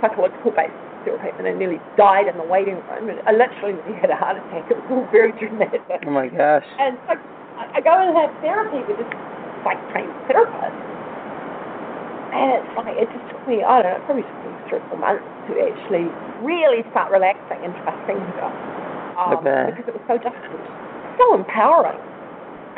[0.00, 3.10] psychological based therapy, and I nearly died in the waiting room.
[3.10, 4.70] And I literally had a heart attack.
[4.70, 5.82] It was all very dramatic.
[6.06, 6.66] Oh my gosh.
[6.78, 7.14] And so
[7.58, 9.10] I, go and have therapy with this
[9.66, 10.78] like trained therapist.
[12.28, 14.86] And it's like, it just took me, I don't know, probably took me three or
[14.92, 16.06] four months to actually
[16.44, 18.52] really start relaxing and trusting her.
[19.18, 19.74] Um, bet.
[19.74, 20.62] because it was so difficult.
[21.18, 21.98] So empowering.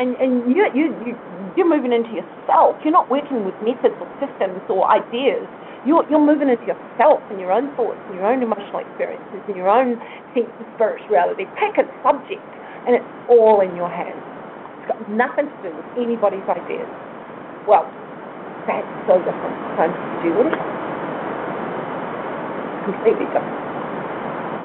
[0.01, 1.13] And, and you, you, you,
[1.59, 2.81] you're moving into yourself.
[2.81, 5.45] You're not working with methods or systems or ideas.
[5.87, 9.57] You're, you're moving into yourself and your own thoughts and your own emotional experiences and
[9.57, 9.97] your own
[10.37, 11.49] sense of spirituality.
[11.57, 12.45] Pick a subject
[12.85, 14.21] and it's all in your hands.
[14.81, 16.89] It's got nothing to do with anybody's ideas.
[17.65, 17.89] Well,
[18.69, 19.93] that's so different from
[20.53, 20.81] it
[22.85, 23.61] completely different.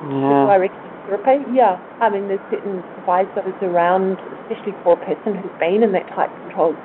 [0.09, 0.49] Yeah.
[0.49, 1.45] I recommend therapy.
[1.53, 6.07] Yeah, I mean, there's certain advisors around, especially for a person who's been in that
[6.13, 6.77] type controlled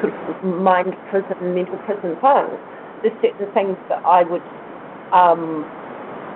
[0.00, 2.48] sort of mind prison, mental prison thing.
[3.02, 4.44] There's certain things that I would,
[5.12, 5.64] um,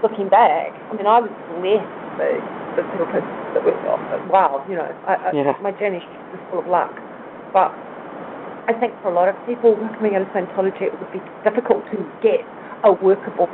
[0.03, 1.85] looking back, I mean, I was blessed
[2.17, 2.41] the,
[2.77, 3.77] the therapist that was,
[4.31, 5.53] wow, you know, I, I, Yeah.
[5.61, 6.01] my journey
[6.33, 6.93] was full of luck.
[7.53, 7.71] But
[8.67, 11.85] I think for a lot of people coming out of Scientology, it would be difficult
[11.93, 12.41] to get
[12.85, 13.49] a workable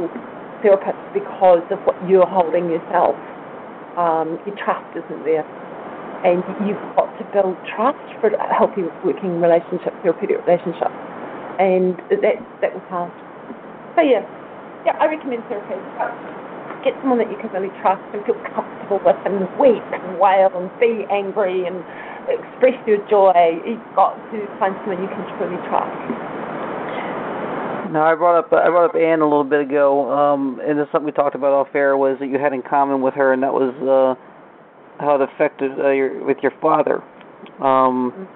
[0.62, 3.16] therapist because of what you're holding yourself.
[3.98, 5.42] Um, your trust isn't there.
[6.22, 10.92] And you've got to build trust for a healthy working relationship, therapeutic relationship.
[11.58, 13.12] And that, that was hard.
[13.96, 14.22] So, yeah,
[14.86, 15.76] yeah, I recommend therapy.
[16.84, 20.48] Get someone that you can really trust and feel comfortable with and weep and wail
[20.56, 21.84] and be angry and
[22.30, 23.60] express your joy.
[23.66, 26.40] You've got to find someone you can truly trust.
[27.92, 30.86] Now I brought up I brought up Anne a little bit ago, um, and this
[30.86, 33.32] is something we talked about off air was that you had in common with her,
[33.32, 34.14] and that was uh,
[35.02, 37.02] how it affected uh, your with your father.
[37.60, 38.28] Um,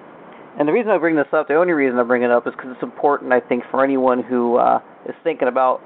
[0.57, 2.53] and the reason I bring this up, the only reason I bring it up, is
[2.55, 5.81] because it's important, I think, for anyone who uh, is thinking about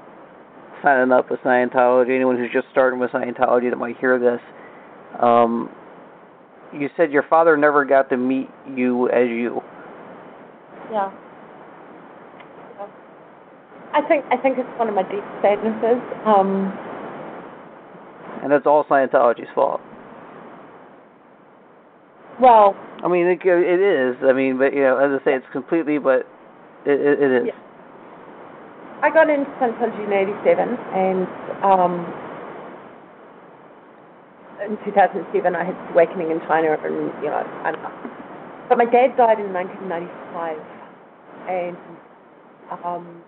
[0.82, 4.40] signing up with Scientology, anyone who's just starting with Scientology that might hear this.
[5.20, 5.70] Um,
[6.72, 9.60] you said your father never got to meet you as you.
[10.90, 11.10] Yeah.
[12.78, 12.86] Yeah.
[13.92, 16.00] I think I think it's one of my deep sadnesses.
[16.24, 16.72] Um,
[18.42, 19.80] And that's all Scientology's fault.
[22.40, 24.16] well, I mean, it, it is.
[24.22, 26.26] I mean, but you know, as I say, it's completely, but
[26.84, 27.46] it, it, it is.
[27.48, 27.58] Yeah.
[29.02, 31.26] I got into Scientology in '87, and
[31.64, 32.04] um,
[34.64, 37.76] in 2007 I had this awakening in China, and you know, and,
[38.68, 40.60] but my dad died in 1995,
[41.48, 41.76] and
[42.84, 43.22] um,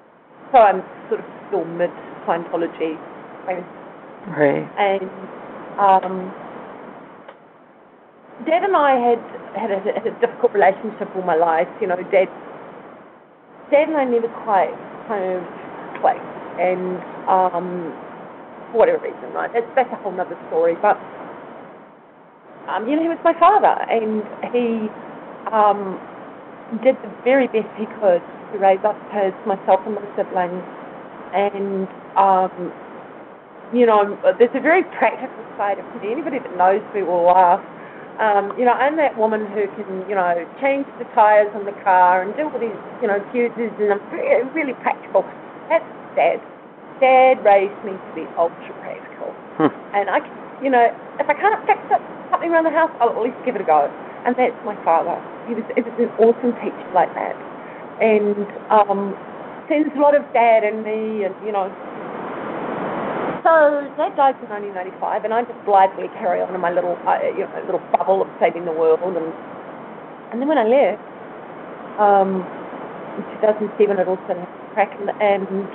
[0.53, 1.91] so I'm sort of still mid
[2.29, 3.01] Scientology.
[3.49, 4.71] Right.
[4.79, 5.11] and
[5.81, 6.31] um,
[8.47, 9.19] Dad and I had
[9.55, 11.69] had a, had a difficult relationship all my life.
[11.81, 12.29] You know, Dad,
[13.71, 14.73] Dad and I never quite
[15.09, 15.43] kind of
[16.01, 16.25] clicked,
[16.61, 16.99] and
[17.29, 17.93] um,
[18.71, 19.51] for whatever reason, right?
[19.53, 20.75] That's that's a whole other story.
[20.81, 20.97] But
[22.69, 24.23] um, you know, he was my father, and
[24.53, 24.89] he
[25.53, 26.01] um,
[26.83, 28.23] did the very best he could
[28.53, 30.63] to raise us as myself and my siblings,
[31.35, 32.73] and um,
[33.73, 36.13] you know, there's a very practical side of me.
[36.13, 37.65] Anybody that knows me will laugh.
[38.21, 41.77] Um, you know, I'm that woman who can, you know, change the tires on the
[41.81, 45.25] car and do all these, you know, fuses, and I'm very, really practical.
[45.69, 45.85] That's
[46.15, 46.41] Dad.
[47.01, 49.33] Dad raised me to be ultra practical.
[49.57, 49.73] Hmm.
[49.97, 52.01] And I, can, you know, if I can't fix it,
[52.31, 53.89] something around the house, I'll at least give it a go.
[54.25, 55.17] And that's my father.
[55.49, 57.35] He was, he was an awesome teacher like that.
[57.99, 59.17] And um,
[59.69, 61.73] there's a lot of dad in me, and you know.
[63.43, 67.19] So dad died in 1995, and I just blithely carry on in my little, uh,
[67.35, 69.35] you know, little bubble of saving the world, and
[70.31, 71.03] and then when I left,
[71.99, 72.47] um,
[73.19, 74.47] in 2007, it all started
[74.79, 75.67] cracking, and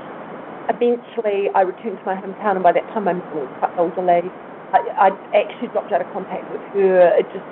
[0.72, 4.32] eventually I returned to my hometown, and by that time my mum was quite elderly.
[4.72, 7.20] I, I actually dropped out of contact with her.
[7.20, 7.52] It just,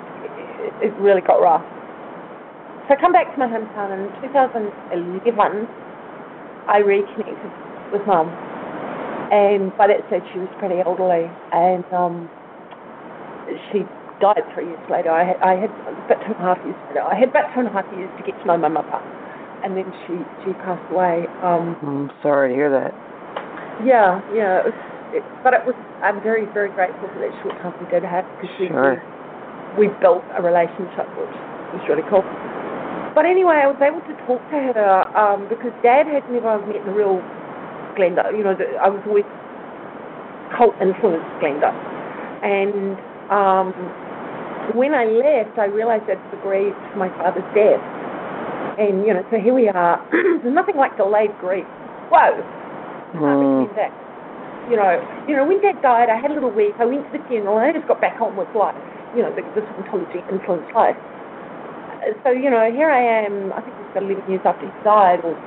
[0.64, 1.64] it, it really got rough.
[2.88, 5.68] So I come back to my hometown, and in 2011,
[6.72, 7.52] I reconnected
[7.92, 8.32] with mum.
[9.32, 12.30] And by that stage, she was pretty elderly, and um,
[13.72, 13.82] she
[14.22, 15.10] died three years later.
[15.10, 15.70] I had, I had
[16.06, 17.02] about two and a half years later.
[17.02, 19.02] I had about two and a half years to get to know my mother,
[19.66, 20.14] and then she
[20.46, 21.26] she passed away.
[21.42, 22.94] Um, I'm sorry to hear that.
[23.82, 24.62] Yeah, yeah.
[24.62, 24.78] It was,
[25.10, 25.74] it, but it was.
[26.06, 29.02] I'm very very grateful for that short time we did have because we, Sure.
[29.76, 31.34] we we built a relationship, which
[31.74, 32.24] was really cool.
[33.12, 36.84] But anyway, I was able to talk to her um, because Dad had never met
[36.84, 37.20] the real
[37.96, 38.30] Glenda.
[38.36, 39.26] You know, the, I was always
[40.56, 41.72] cult influenced Glenda,
[42.44, 42.94] and
[43.32, 43.72] um,
[44.74, 47.82] when I left, I realised I'd to my father's death.
[48.78, 49.96] And you know, so here we are.
[50.12, 51.66] There's nothing like delayed grief.
[52.12, 52.36] Whoa,
[53.16, 53.70] Mm.
[53.76, 53.94] that.
[54.68, 56.74] You know, you know, when Dad died, I had a little week.
[56.78, 58.74] I went to the funeral, and I just got back on with life.
[59.14, 60.98] You know, the, the Scientology influenced life.
[62.02, 63.52] Uh, So you know, here I am.
[63.54, 65.38] I think it was about 11 years after he died, or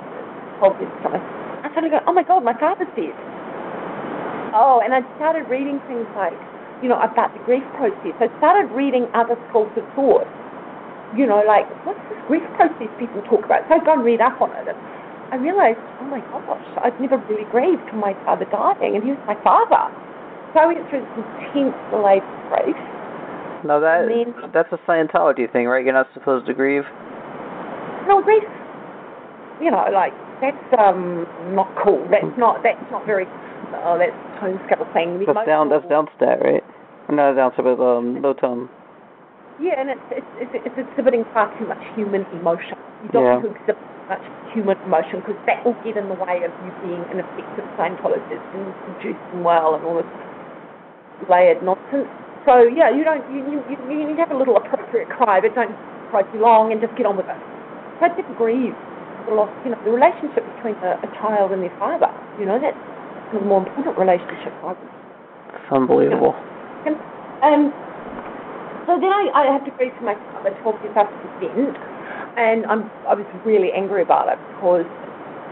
[0.63, 1.38] 12 years something.
[1.63, 3.15] I suddenly go, oh my God, my father's dead.
[4.55, 6.33] Oh, and I started reading things like,
[6.81, 8.15] you know, about the grief process.
[8.17, 10.25] I started reading other schools of thought.
[11.17, 13.65] You know, like, what's this grief process people talk about?
[13.67, 14.69] So I'd go and read up on it.
[14.69, 14.77] And
[15.33, 19.11] I realized, oh my gosh, I'd never really grieved for my father dying, and he
[19.11, 19.89] was my father.
[20.53, 22.77] So I went through this intense delayed grief.
[23.65, 25.83] No, that I mean- that's a Scientology thing, right?
[25.83, 26.85] You're not supposed to grieve.
[28.07, 28.43] No, grief,
[29.61, 31.99] you know, like, that's um not cool.
[32.11, 33.25] That's not, that's not very,
[33.83, 35.19] oh, that's tone scale thing.
[35.25, 35.69] That's down.
[35.69, 36.63] That's downstat, right?
[37.11, 38.69] Not downstat, but um, low tone.
[39.59, 42.79] Yeah, and it's it's it's, it's exhibiting far too much human emotion.
[43.03, 43.43] You don't Yeah.
[43.43, 44.25] want to exhibit much
[44.55, 48.43] human emotion because that will get in the way of you being an effective Scientologist
[48.55, 50.07] and producing well and all this
[51.27, 52.07] layered nonsense.
[52.47, 55.53] So yeah, you don't you you you, need to have a little appropriate cry, but
[55.53, 55.75] don't
[56.09, 57.41] cry too long and just get on with it.
[57.99, 58.73] So I didn't grieve
[59.29, 62.09] the loss, you know, the relationship between a, a child and their father.
[62.41, 62.77] You know, that's
[63.31, 64.73] the more important relationships I
[65.53, 66.33] It's unbelievable.
[66.85, 66.97] and
[67.45, 67.63] um,
[68.89, 71.77] so then I, I had to grieve for my father 12 years after his death,
[72.35, 74.89] and I'm, I was really angry about it because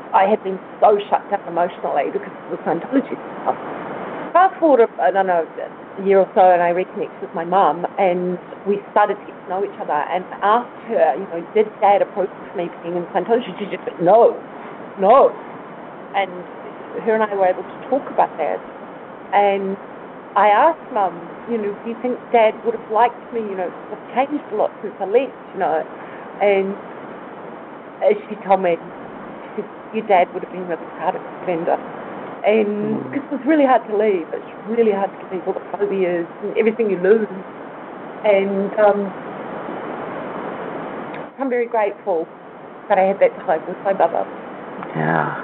[0.09, 3.13] I had been so shut down emotionally because of the Scientology
[3.45, 3.57] stuff.
[4.33, 5.45] Fast forward, I don't know,
[6.05, 8.37] year or so, and I reconnected with my mum, and
[8.67, 12.01] we started to get to know each other, and asked her, you know, did Dad
[12.01, 13.49] approve of me being in Scientology?
[13.57, 14.37] She just went, no,
[15.01, 15.33] no.
[16.13, 16.29] And
[17.01, 18.61] her and I were able to talk about that,
[19.33, 19.77] and
[20.37, 21.17] I asked Mum,
[21.49, 23.41] you know, do you think Dad would have liked me?
[23.41, 25.81] You know, I've changed a lot since I left, you know.
[26.37, 26.77] And
[28.29, 28.77] she told me,
[29.95, 31.96] your dad would have been really proud of you.
[32.47, 34.23] And because it was really hard to leave.
[34.31, 37.27] It's really hard to leave all the phobias and everything you lose.
[38.23, 39.11] And um,
[41.39, 42.25] I'm very grateful
[42.87, 44.23] that I had that time with my mother.
[44.95, 45.43] Yeah.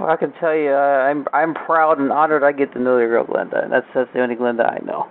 [0.00, 2.98] Well, I can tell you, uh, I'm I'm proud and honored I get to know
[2.98, 3.70] the real Glenda.
[3.70, 5.08] That's that's the only Glenda I know.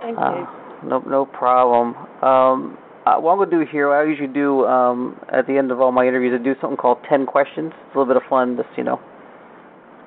[0.00, 0.46] Thank Uh,
[0.82, 0.88] you.
[0.88, 1.94] no no problem.
[2.22, 5.70] Um, uh, what I'm gonna do here, what I usually do um, at the end
[5.70, 7.72] of all my interviews, I do something called ten questions.
[7.86, 9.00] It's a little bit of fun, just you know,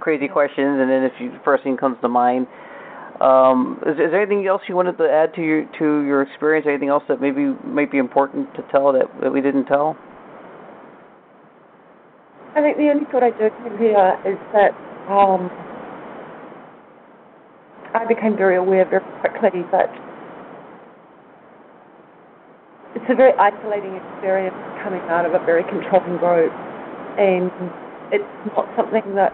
[0.03, 2.45] crazy questions, and then if you first thing comes to mind.
[3.21, 6.67] Um, is, is there anything else you wanted to add to your to your experience?
[6.67, 9.95] Anything else that maybe might be important to tell that, that we didn't tell?
[12.51, 14.75] I think the only thought I do have here is that
[15.07, 15.47] um,
[17.95, 19.01] I became very aware very
[19.39, 19.87] quickly that
[22.93, 26.51] it's a very isolating experience coming out of a very controlling group,
[27.17, 27.49] and
[28.11, 29.31] it's not something that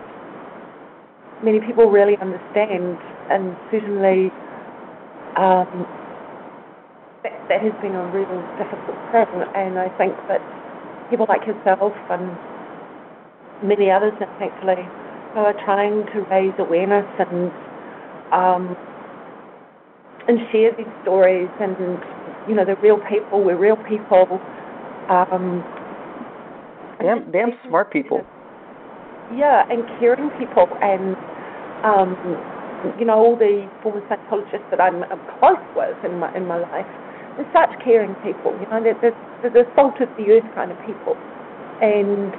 [1.44, 2.98] many people really understand,
[3.30, 4.32] and certainly
[5.38, 5.88] um,
[7.24, 10.42] that, that has been a real difficult thing, and I think that
[11.10, 12.32] people like yourself and
[13.68, 14.84] many others, thankfully,
[15.34, 17.52] who are trying to raise awareness and
[18.32, 18.78] um,
[20.28, 21.76] and share these stories and
[22.48, 23.44] you know they're real people.
[23.44, 24.40] We're real people.
[25.10, 25.64] Um,
[27.00, 28.26] Damn, damn smart people.
[29.36, 31.16] Yeah, and caring people, and
[31.86, 32.16] um,
[32.98, 35.04] you know all the former psychologists that I'm,
[35.40, 36.90] close with in my in my life.
[37.38, 38.52] They're such caring people.
[38.60, 41.16] You know, they're, they're, they're the salt of the earth kind of people,
[41.82, 42.34] and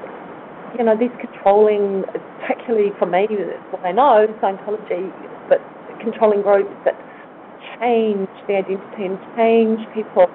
[0.79, 2.05] you know, these controlling,
[2.47, 3.27] particularly for me,
[3.71, 5.11] what I know, Scientology,
[5.49, 5.59] but
[6.01, 6.95] controlling groups that
[7.81, 10.27] change the identity and change people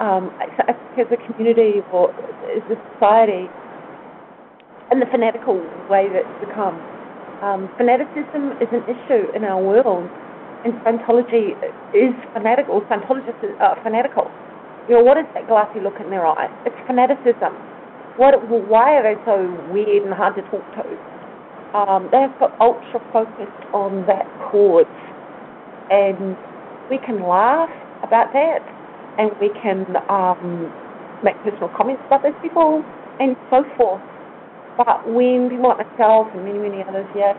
[0.00, 0.32] um,
[0.68, 2.12] as a community or
[2.52, 3.48] as a society
[4.90, 5.58] and the fanatical
[5.90, 6.78] way that it's become.
[7.42, 10.08] Um, fanaticism is an issue in our world,
[10.64, 11.52] and Scientology
[11.94, 12.80] is fanatical.
[12.88, 14.30] Scientologists are fanatical.
[14.88, 16.48] You know, what is that glassy look in their eye?
[16.64, 17.52] It's fanaticism.
[18.16, 19.36] What, why are they so
[19.70, 20.86] weird and hard to talk to?
[21.76, 24.86] Um, they've got ultra focused on that cause,
[25.90, 26.36] and
[26.88, 27.68] we can laugh
[28.02, 28.60] about that,
[29.18, 30.72] and we can um,
[31.22, 32.82] make personal comments about those people,
[33.20, 34.00] and so forth.
[34.76, 37.32] But when people like myself and many, many others, yeah,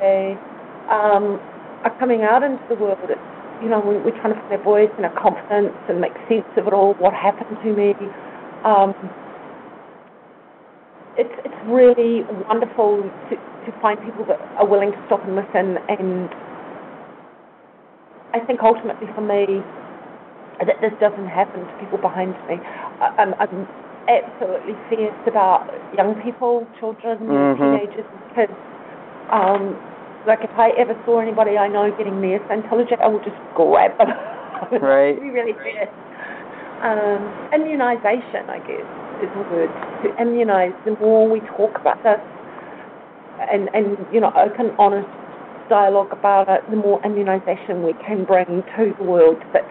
[0.89, 1.37] um,
[1.85, 3.21] are coming out into the world, it's,
[3.61, 6.49] you know, we, we're trying to find our voice and our confidence and make sense
[6.57, 7.93] of it all, what happened to me.
[8.65, 8.93] Um,
[11.17, 15.77] it's, it's really wonderful to, to find people that are willing to stop and listen.
[15.89, 16.29] And
[18.33, 19.61] I think ultimately for me,
[20.57, 22.57] that this doesn't happen to people behind me.
[23.01, 23.67] I, I'm, I'm
[24.07, 27.57] absolutely fierce about young people, children, Mhm.
[27.57, 28.53] teenagers, kids.
[29.29, 29.75] Um,
[30.25, 33.97] like if I ever saw anybody I know getting near Scientology, I would just grab
[33.97, 34.13] them.
[34.71, 35.19] Right.
[35.21, 35.89] Be really fierce.
[36.81, 38.85] Um, immunization, I guess,
[39.21, 39.69] is a word.
[40.03, 40.73] To immunize.
[40.83, 42.19] The more we talk about this,
[43.51, 45.07] and and you know, open, honest
[45.69, 49.37] dialogue about it, the more immunization we can bring to the world.
[49.53, 49.65] That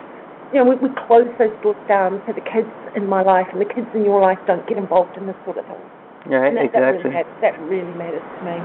[0.53, 3.61] you know, we, we close those doors down so the kids in my life and
[3.61, 5.83] the kids in your life don't get involved in this sort of thing.
[6.27, 7.11] Right, that, that exactly.
[7.11, 8.59] really matters, that really matters to me.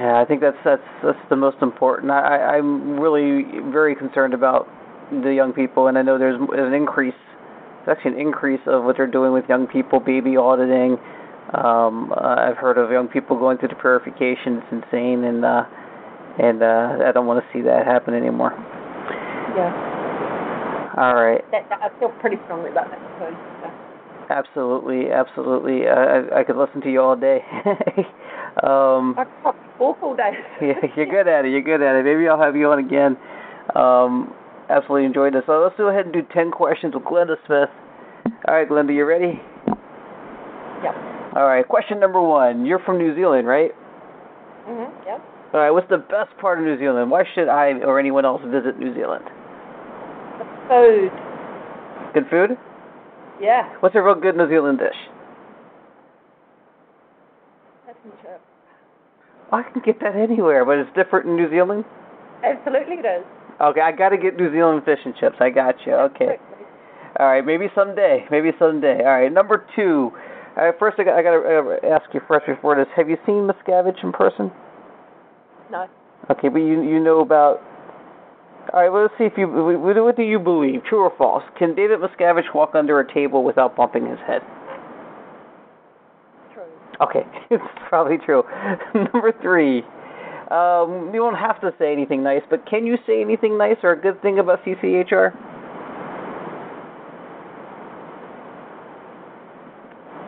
[0.00, 2.10] Yeah, I think that's that's that's the most important.
[2.10, 4.66] I, I'm really very concerned about
[5.10, 7.12] the young people, and I know there's an increase,
[7.84, 10.96] there's actually an increase of what they're doing with young people, baby auditing.
[11.52, 14.62] Um, uh, I've heard of young people going through the purification.
[14.62, 15.64] It's insane, and uh,
[16.38, 18.54] and uh, I don't want to see that happen anymore.
[19.52, 19.68] Yeah,
[20.96, 21.42] All right.
[21.52, 23.36] that, that, I feel pretty strongly about that too.
[23.62, 23.70] So.
[24.30, 25.86] Absolutely, absolutely.
[25.86, 27.40] Uh, I I could listen to you all day.
[28.62, 29.56] um, I could talk
[30.02, 30.30] all day.
[30.62, 31.50] yeah, you're good at it.
[31.50, 32.04] You're good at it.
[32.04, 33.16] Maybe I'll have you on again.
[33.74, 34.32] Um,
[34.68, 35.42] absolutely enjoyed this.
[35.46, 37.70] So let's go ahead and do ten questions with Glenda Smith.
[38.46, 39.40] All right, Glenda, you ready?
[40.82, 40.94] Yep.
[41.36, 41.66] All right.
[41.66, 42.66] Question number one.
[42.66, 43.70] You're from New Zealand, right?
[44.68, 44.90] Mhm.
[45.06, 45.20] Yep.
[45.54, 45.70] All right.
[45.70, 47.10] What's the best part of New Zealand?
[47.10, 49.24] Why should I or anyone else visit New Zealand?
[50.70, 51.10] Food.
[52.14, 52.50] Good food.
[53.40, 53.68] Yeah.
[53.80, 54.94] What's a real good New Zealand dish?
[57.86, 58.38] Fish and chips.
[59.50, 61.84] Oh, I can get that anywhere, but it's different in New Zealand.
[62.44, 63.26] Absolutely, it is.
[63.60, 65.36] Okay, I got to get New Zealand fish and chips.
[65.40, 65.92] I got you.
[65.92, 66.38] Okay.
[66.38, 66.66] Absolutely.
[67.18, 68.24] All right, maybe someday.
[68.30, 68.98] Maybe someday.
[69.00, 70.12] All right, number two.
[70.56, 72.86] All right, first I got, I got to ask you first before this.
[72.96, 74.52] Have you seen Miscavige in person?
[75.68, 75.88] No.
[76.30, 77.60] Okay, but you you know about.
[78.72, 79.48] All right, well, let's see if you.
[79.48, 80.84] What do you believe?
[80.84, 81.42] True or false?
[81.58, 84.42] Can David Miscavige walk under a table without bumping his head?
[86.54, 86.62] True.
[87.00, 88.44] Okay, it's probably true.
[88.94, 89.82] Number three.
[90.52, 93.92] Um, you don't have to say anything nice, but can you say anything nice or
[93.92, 95.34] a good thing about CCHR?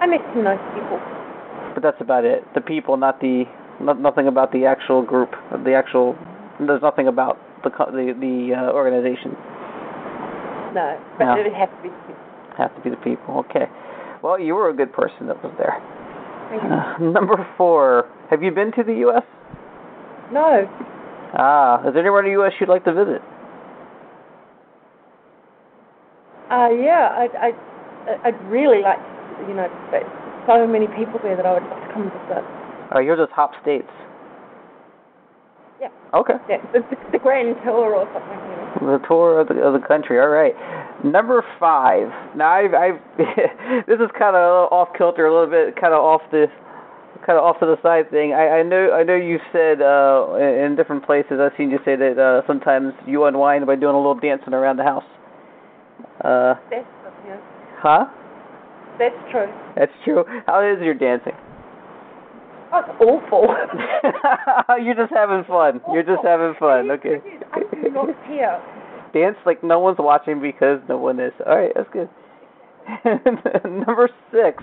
[0.00, 1.00] I met some nice people.
[1.74, 2.42] But that's about it.
[2.54, 3.44] The people, not the,
[3.80, 5.30] not, nothing about the actual group,
[5.64, 6.16] the actual.
[6.58, 9.32] There's nothing about the co- the the uh, organization.
[10.74, 11.34] No, but No.
[11.40, 12.22] it would have to be people.
[12.58, 13.38] Have to be the people.
[13.48, 13.66] Okay.
[14.22, 15.76] Well, you were a good person that was there.
[16.50, 16.68] Thank you.
[16.70, 18.08] Uh, number four.
[18.30, 19.22] Have you been to the U.S.?
[20.32, 20.68] No.
[21.34, 22.52] Ah, is there anywhere in the U.S.
[22.60, 23.20] you'd like to visit?
[26.50, 27.56] Uh, yeah, I'd, I'd,
[28.24, 30.08] I'd really like to the United States.
[30.46, 32.44] So many people there that I would love to come visit.
[32.94, 33.88] Oh, you're just hop states.
[35.82, 35.88] Yeah.
[36.14, 36.34] Okay.
[36.48, 38.98] Yeah, the, the, the grand tour or something, you know.
[38.98, 40.20] The tour of the of the country.
[40.20, 40.54] All right.
[41.02, 42.06] Number five.
[42.36, 43.00] Now I've I've
[43.90, 46.46] this is kind of off kilter a little bit, kind of off the
[47.26, 48.32] kind of off to the side thing.
[48.32, 51.80] I I know I know you said uh in in different places I've seen you
[51.84, 55.04] say that uh sometimes you unwind by doing a little dancing around the house.
[56.22, 56.86] Uh, That's,
[57.26, 57.36] yeah,
[57.82, 58.04] huh?
[58.98, 59.50] that's true.
[59.74, 60.24] That's true.
[60.46, 61.34] How is your dancing?
[62.72, 63.54] Oh, it's awful.
[64.82, 65.80] You're just having fun.
[65.92, 66.90] You're just having fun.
[66.90, 67.20] Okay.
[67.52, 68.62] I do not care.
[69.12, 71.32] Dance like no one's watching because no one is.
[71.46, 72.08] All right, that's good.
[73.64, 74.62] Number six.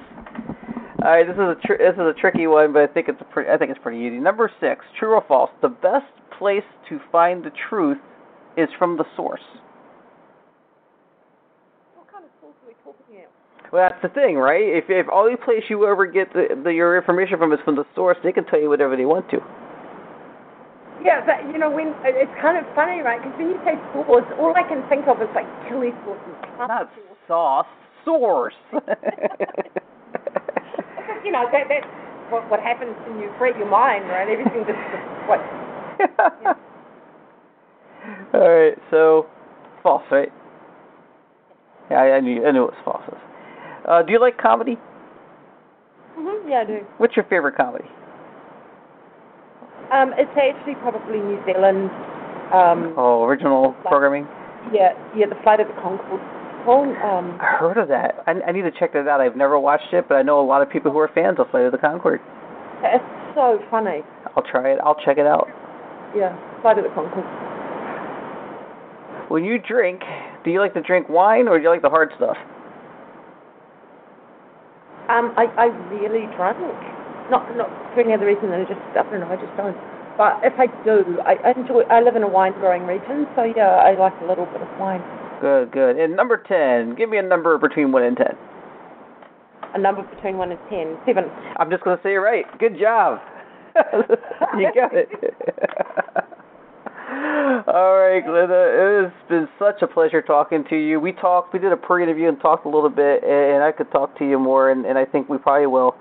[1.04, 3.22] All right, this is a tr- this is a tricky one, but I think it's
[3.22, 4.18] a pretty I think it's pretty easy.
[4.18, 4.84] Number six.
[4.98, 5.52] True or false?
[5.62, 8.00] The best place to find the truth
[8.58, 9.40] is from the source.
[11.96, 13.32] What kind of source are we talking about?
[13.72, 14.64] Well, that's the thing, right?
[14.66, 17.86] If if only place you ever get the, the your information from is from the
[17.94, 19.38] source, they can tell you whatever they want to.
[21.06, 23.22] Yeah, but you know when it's kind of funny, right?
[23.22, 26.68] Because when you say source, all I can think of is like chili sauce and
[26.68, 26.90] Not
[27.28, 27.68] sauce,
[28.04, 28.58] source.
[31.24, 31.86] You know that that's
[32.32, 34.28] what what happens when you create your mind, right?
[34.30, 34.80] Everything just
[35.28, 35.40] what.
[38.34, 39.28] All right, so
[39.84, 40.30] false, right?
[41.92, 43.04] Yeah, I, I knew I knew it was false.
[43.90, 44.78] Uh, do you like comedy?
[46.16, 46.86] hmm yeah, I do.
[46.98, 47.86] What's your favorite comedy?
[49.92, 51.90] Um, it's actually probably New Zealand.
[52.54, 54.28] Um, Oh, original programming.
[54.74, 56.22] yeah, yeah, the Flight of the Conchords.
[56.68, 58.24] Oh, um, I heard of that.
[58.28, 59.22] I, I need to check that out.
[59.22, 61.50] I've never watched it, but I know a lot of people who are fans of
[61.50, 62.20] Flight of the Concord.
[62.84, 64.02] it's so funny.
[64.36, 64.80] I'll try it.
[64.84, 65.48] I'll check it out.
[66.16, 67.26] Yeah, Flight of the Conchords.
[69.32, 70.02] When you drink,
[70.44, 72.38] do you like to drink wine or do you like the hard stuff?
[75.10, 76.62] Um, I, I really drink.
[77.30, 79.78] Not not for any other reason than I just I don't know, I just don't.
[80.18, 81.82] But if I do, I, I enjoy.
[81.90, 84.70] I live in a wine growing region, so yeah, I like a little bit of
[84.80, 85.02] wine.
[85.42, 85.98] Good, good.
[85.98, 88.36] And number ten, give me a number between one and ten.
[89.74, 90.98] A number between one and ten.
[91.06, 91.26] Seven.
[91.58, 92.46] I'm just gonna say it right.
[92.60, 93.20] Good job.
[94.58, 95.10] you got it.
[97.68, 98.62] All right, Glenda.
[98.72, 101.00] It has been such a pleasure talking to you.
[101.00, 104.18] We talked, we did a pre-interview and talked a little bit, and I could talk
[104.20, 105.96] to you more, and, and I think we probably will.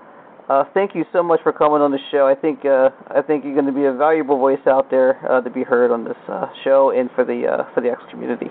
[0.49, 2.25] Uh, thank you so much for coming on the show.
[2.25, 5.41] I think uh, I think you're going to be a valuable voice out there uh,
[5.41, 8.49] to be heard on this uh, show and for the uh, for the X community.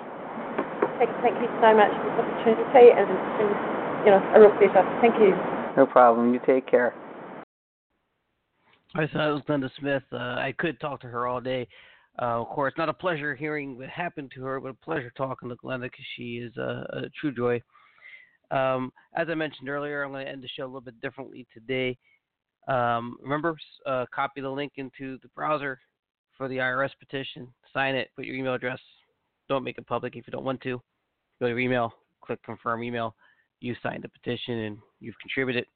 [0.98, 3.50] Thank, thank you so much for this opportunity, and it's been,
[4.06, 4.86] you know, a real pleasure.
[5.02, 5.34] Thank you.
[5.76, 6.32] No problem.
[6.34, 6.94] You take care.
[8.94, 10.02] I thought it was Glenda Smith.
[10.12, 11.66] Uh, I could talk to her all day.
[12.20, 15.48] Uh, of course, not a pleasure hearing what happened to her, but a pleasure talking
[15.48, 17.62] to Glenda because she is a, a true joy.
[18.50, 21.46] Um, as I mentioned earlier, I'm going to end the show a little bit differently
[21.52, 21.96] today.
[22.66, 23.56] Um, remember,
[23.86, 25.78] uh, copy the link into the browser
[26.36, 28.80] for the IRS petition, sign it, put your email address.
[29.48, 30.80] Don't make it public if you don't want to.
[31.40, 33.14] Go to your email, click confirm email.
[33.60, 35.66] You signed the petition and you've contributed.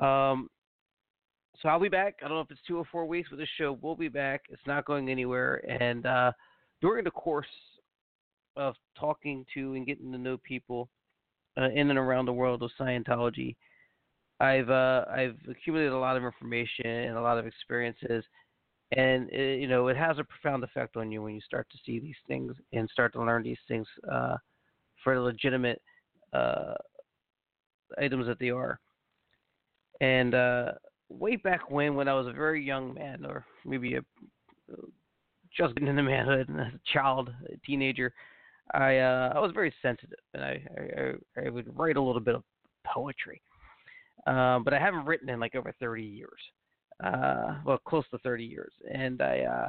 [0.00, 0.48] Um,
[1.60, 2.16] so I'll be back.
[2.20, 4.42] I don't know if it's two or four weeks, but this show will be back.
[4.48, 5.56] It's not going anywhere.
[5.68, 6.32] And uh,
[6.80, 7.46] during the course
[8.56, 10.88] of talking to and getting to know people
[11.56, 13.56] uh, in and around the world of Scientology,
[14.40, 18.24] I've uh, I've accumulated a lot of information and a lot of experiences,
[18.96, 21.78] and it, you know it has a profound effect on you when you start to
[21.86, 24.36] see these things and start to learn these things uh,
[25.04, 25.80] for the legitimate
[26.32, 26.74] uh,
[27.98, 28.80] items that they are.
[30.00, 30.72] And uh,
[31.18, 34.00] way back when, when I was a very young man, or maybe a
[35.56, 38.12] just getting into manhood, and as a child, a teenager,
[38.72, 40.62] I uh, I was very sensitive, and I,
[40.98, 42.42] I I would write a little bit of
[42.84, 43.40] poetry,
[44.26, 46.30] um, but I haven't written in like over 30 years,
[47.04, 49.68] uh, well, close to 30 years, and I uh,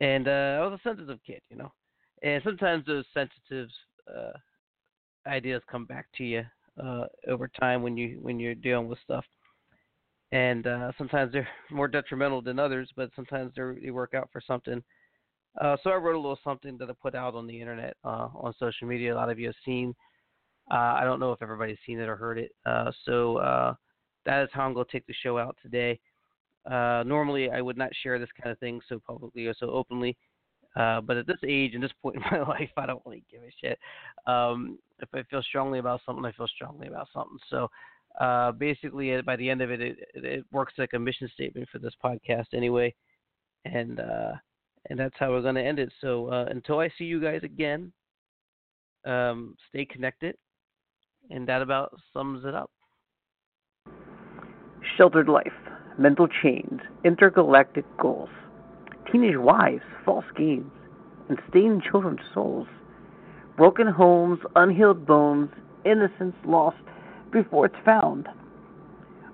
[0.00, 1.72] and uh, I was a sensitive kid, you know,
[2.22, 3.68] and sometimes those sensitive
[4.08, 4.32] uh,
[5.28, 6.44] ideas come back to you
[6.82, 9.24] uh, over time when you when you're dealing with stuff
[10.32, 14.82] and uh, sometimes they're more detrimental than others, but sometimes they work out for something.
[15.60, 18.28] Uh, so I wrote a little something that I put out on the internet, uh,
[18.34, 19.14] on social media.
[19.14, 19.94] A lot of you have seen.
[20.70, 22.52] Uh, I don't know if everybody's seen it or heard it.
[22.64, 23.74] Uh, so uh,
[24.24, 25.98] that is how I'm going to take the show out today.
[26.68, 30.16] Normally, I would not share this kind of thing so publicly or so openly.
[30.76, 33.50] But at this age and this point in my life, I don't really give a
[33.60, 33.78] shit.
[34.28, 37.38] Um, if I feel strongly about something, I feel strongly about something.
[37.50, 37.68] So
[38.18, 41.78] uh, basically, by the end of it, it, it works like a mission statement for
[41.78, 42.94] this podcast anyway,
[43.64, 44.32] and uh,
[44.88, 45.92] and that's how we're going to end it.
[46.00, 47.92] So uh, until I see you guys again,
[49.06, 50.36] um, stay connected,
[51.30, 52.70] and that about sums it up.
[54.96, 55.46] Sheltered life,
[55.98, 58.30] mental chains, intergalactic goals,
[59.10, 60.70] teenage wives, false games,
[61.28, 62.66] and stained children's souls,
[63.56, 65.50] broken homes, unhealed bones,
[65.84, 66.76] innocence lost
[67.32, 68.28] before it's found.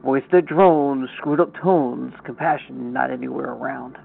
[0.04, 3.98] Voice that drones, screwed up tones, compassion not anywhere around.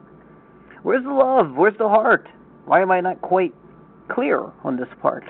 [0.83, 1.53] Where's the love?
[1.55, 2.27] Where's the heart?
[2.65, 3.53] Why am I not quite
[4.09, 5.25] clear on this part?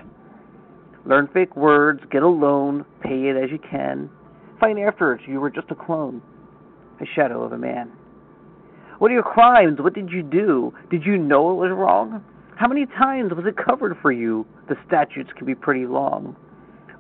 [1.06, 4.10] Learn fake words, get a loan, pay it as you can.
[4.60, 6.22] Find afterwards you were just a clone,
[7.02, 7.92] a shadow of a man.
[9.00, 9.80] What are your crimes?
[9.82, 10.74] What did you do?
[10.92, 12.24] Did you know it was wrong?
[12.56, 14.46] How many times was it covered for you?
[14.70, 16.36] The statutes can be pretty long.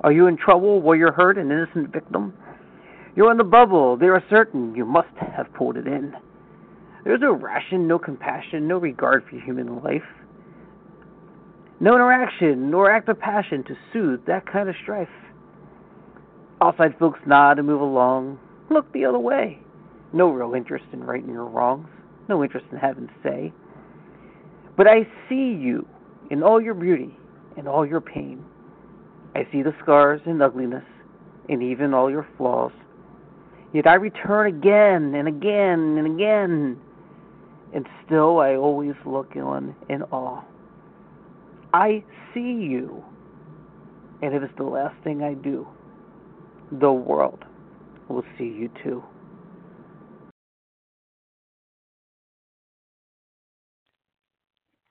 [0.01, 0.81] Are you in trouble?
[0.81, 1.37] Were you hurt?
[1.37, 2.33] An innocent victim?
[3.15, 3.97] You're in the bubble.
[3.97, 6.13] They are certain you must have pulled it in.
[7.03, 10.01] There's no ration, no compassion, no regard for human life.
[11.79, 15.09] No interaction, nor act of passion to soothe that kind of strife.
[16.61, 18.39] Outside folks nod and move along,
[18.69, 19.59] look the other way.
[20.13, 21.87] No real interest in righting your wrongs,
[22.29, 23.51] no interest in having say.
[24.77, 25.87] But I see you
[26.29, 27.17] in all your beauty
[27.57, 28.45] and all your pain.
[29.35, 30.83] I see the scars and ugliness
[31.49, 32.71] and even all your flaws.
[33.73, 36.79] Yet I return again and again and again,
[37.73, 40.41] and still I always look on in awe.
[41.73, 42.03] I
[42.33, 43.03] see you,
[44.21, 45.65] and if it's the last thing I do,
[46.71, 47.45] the world
[48.09, 49.01] will see you too.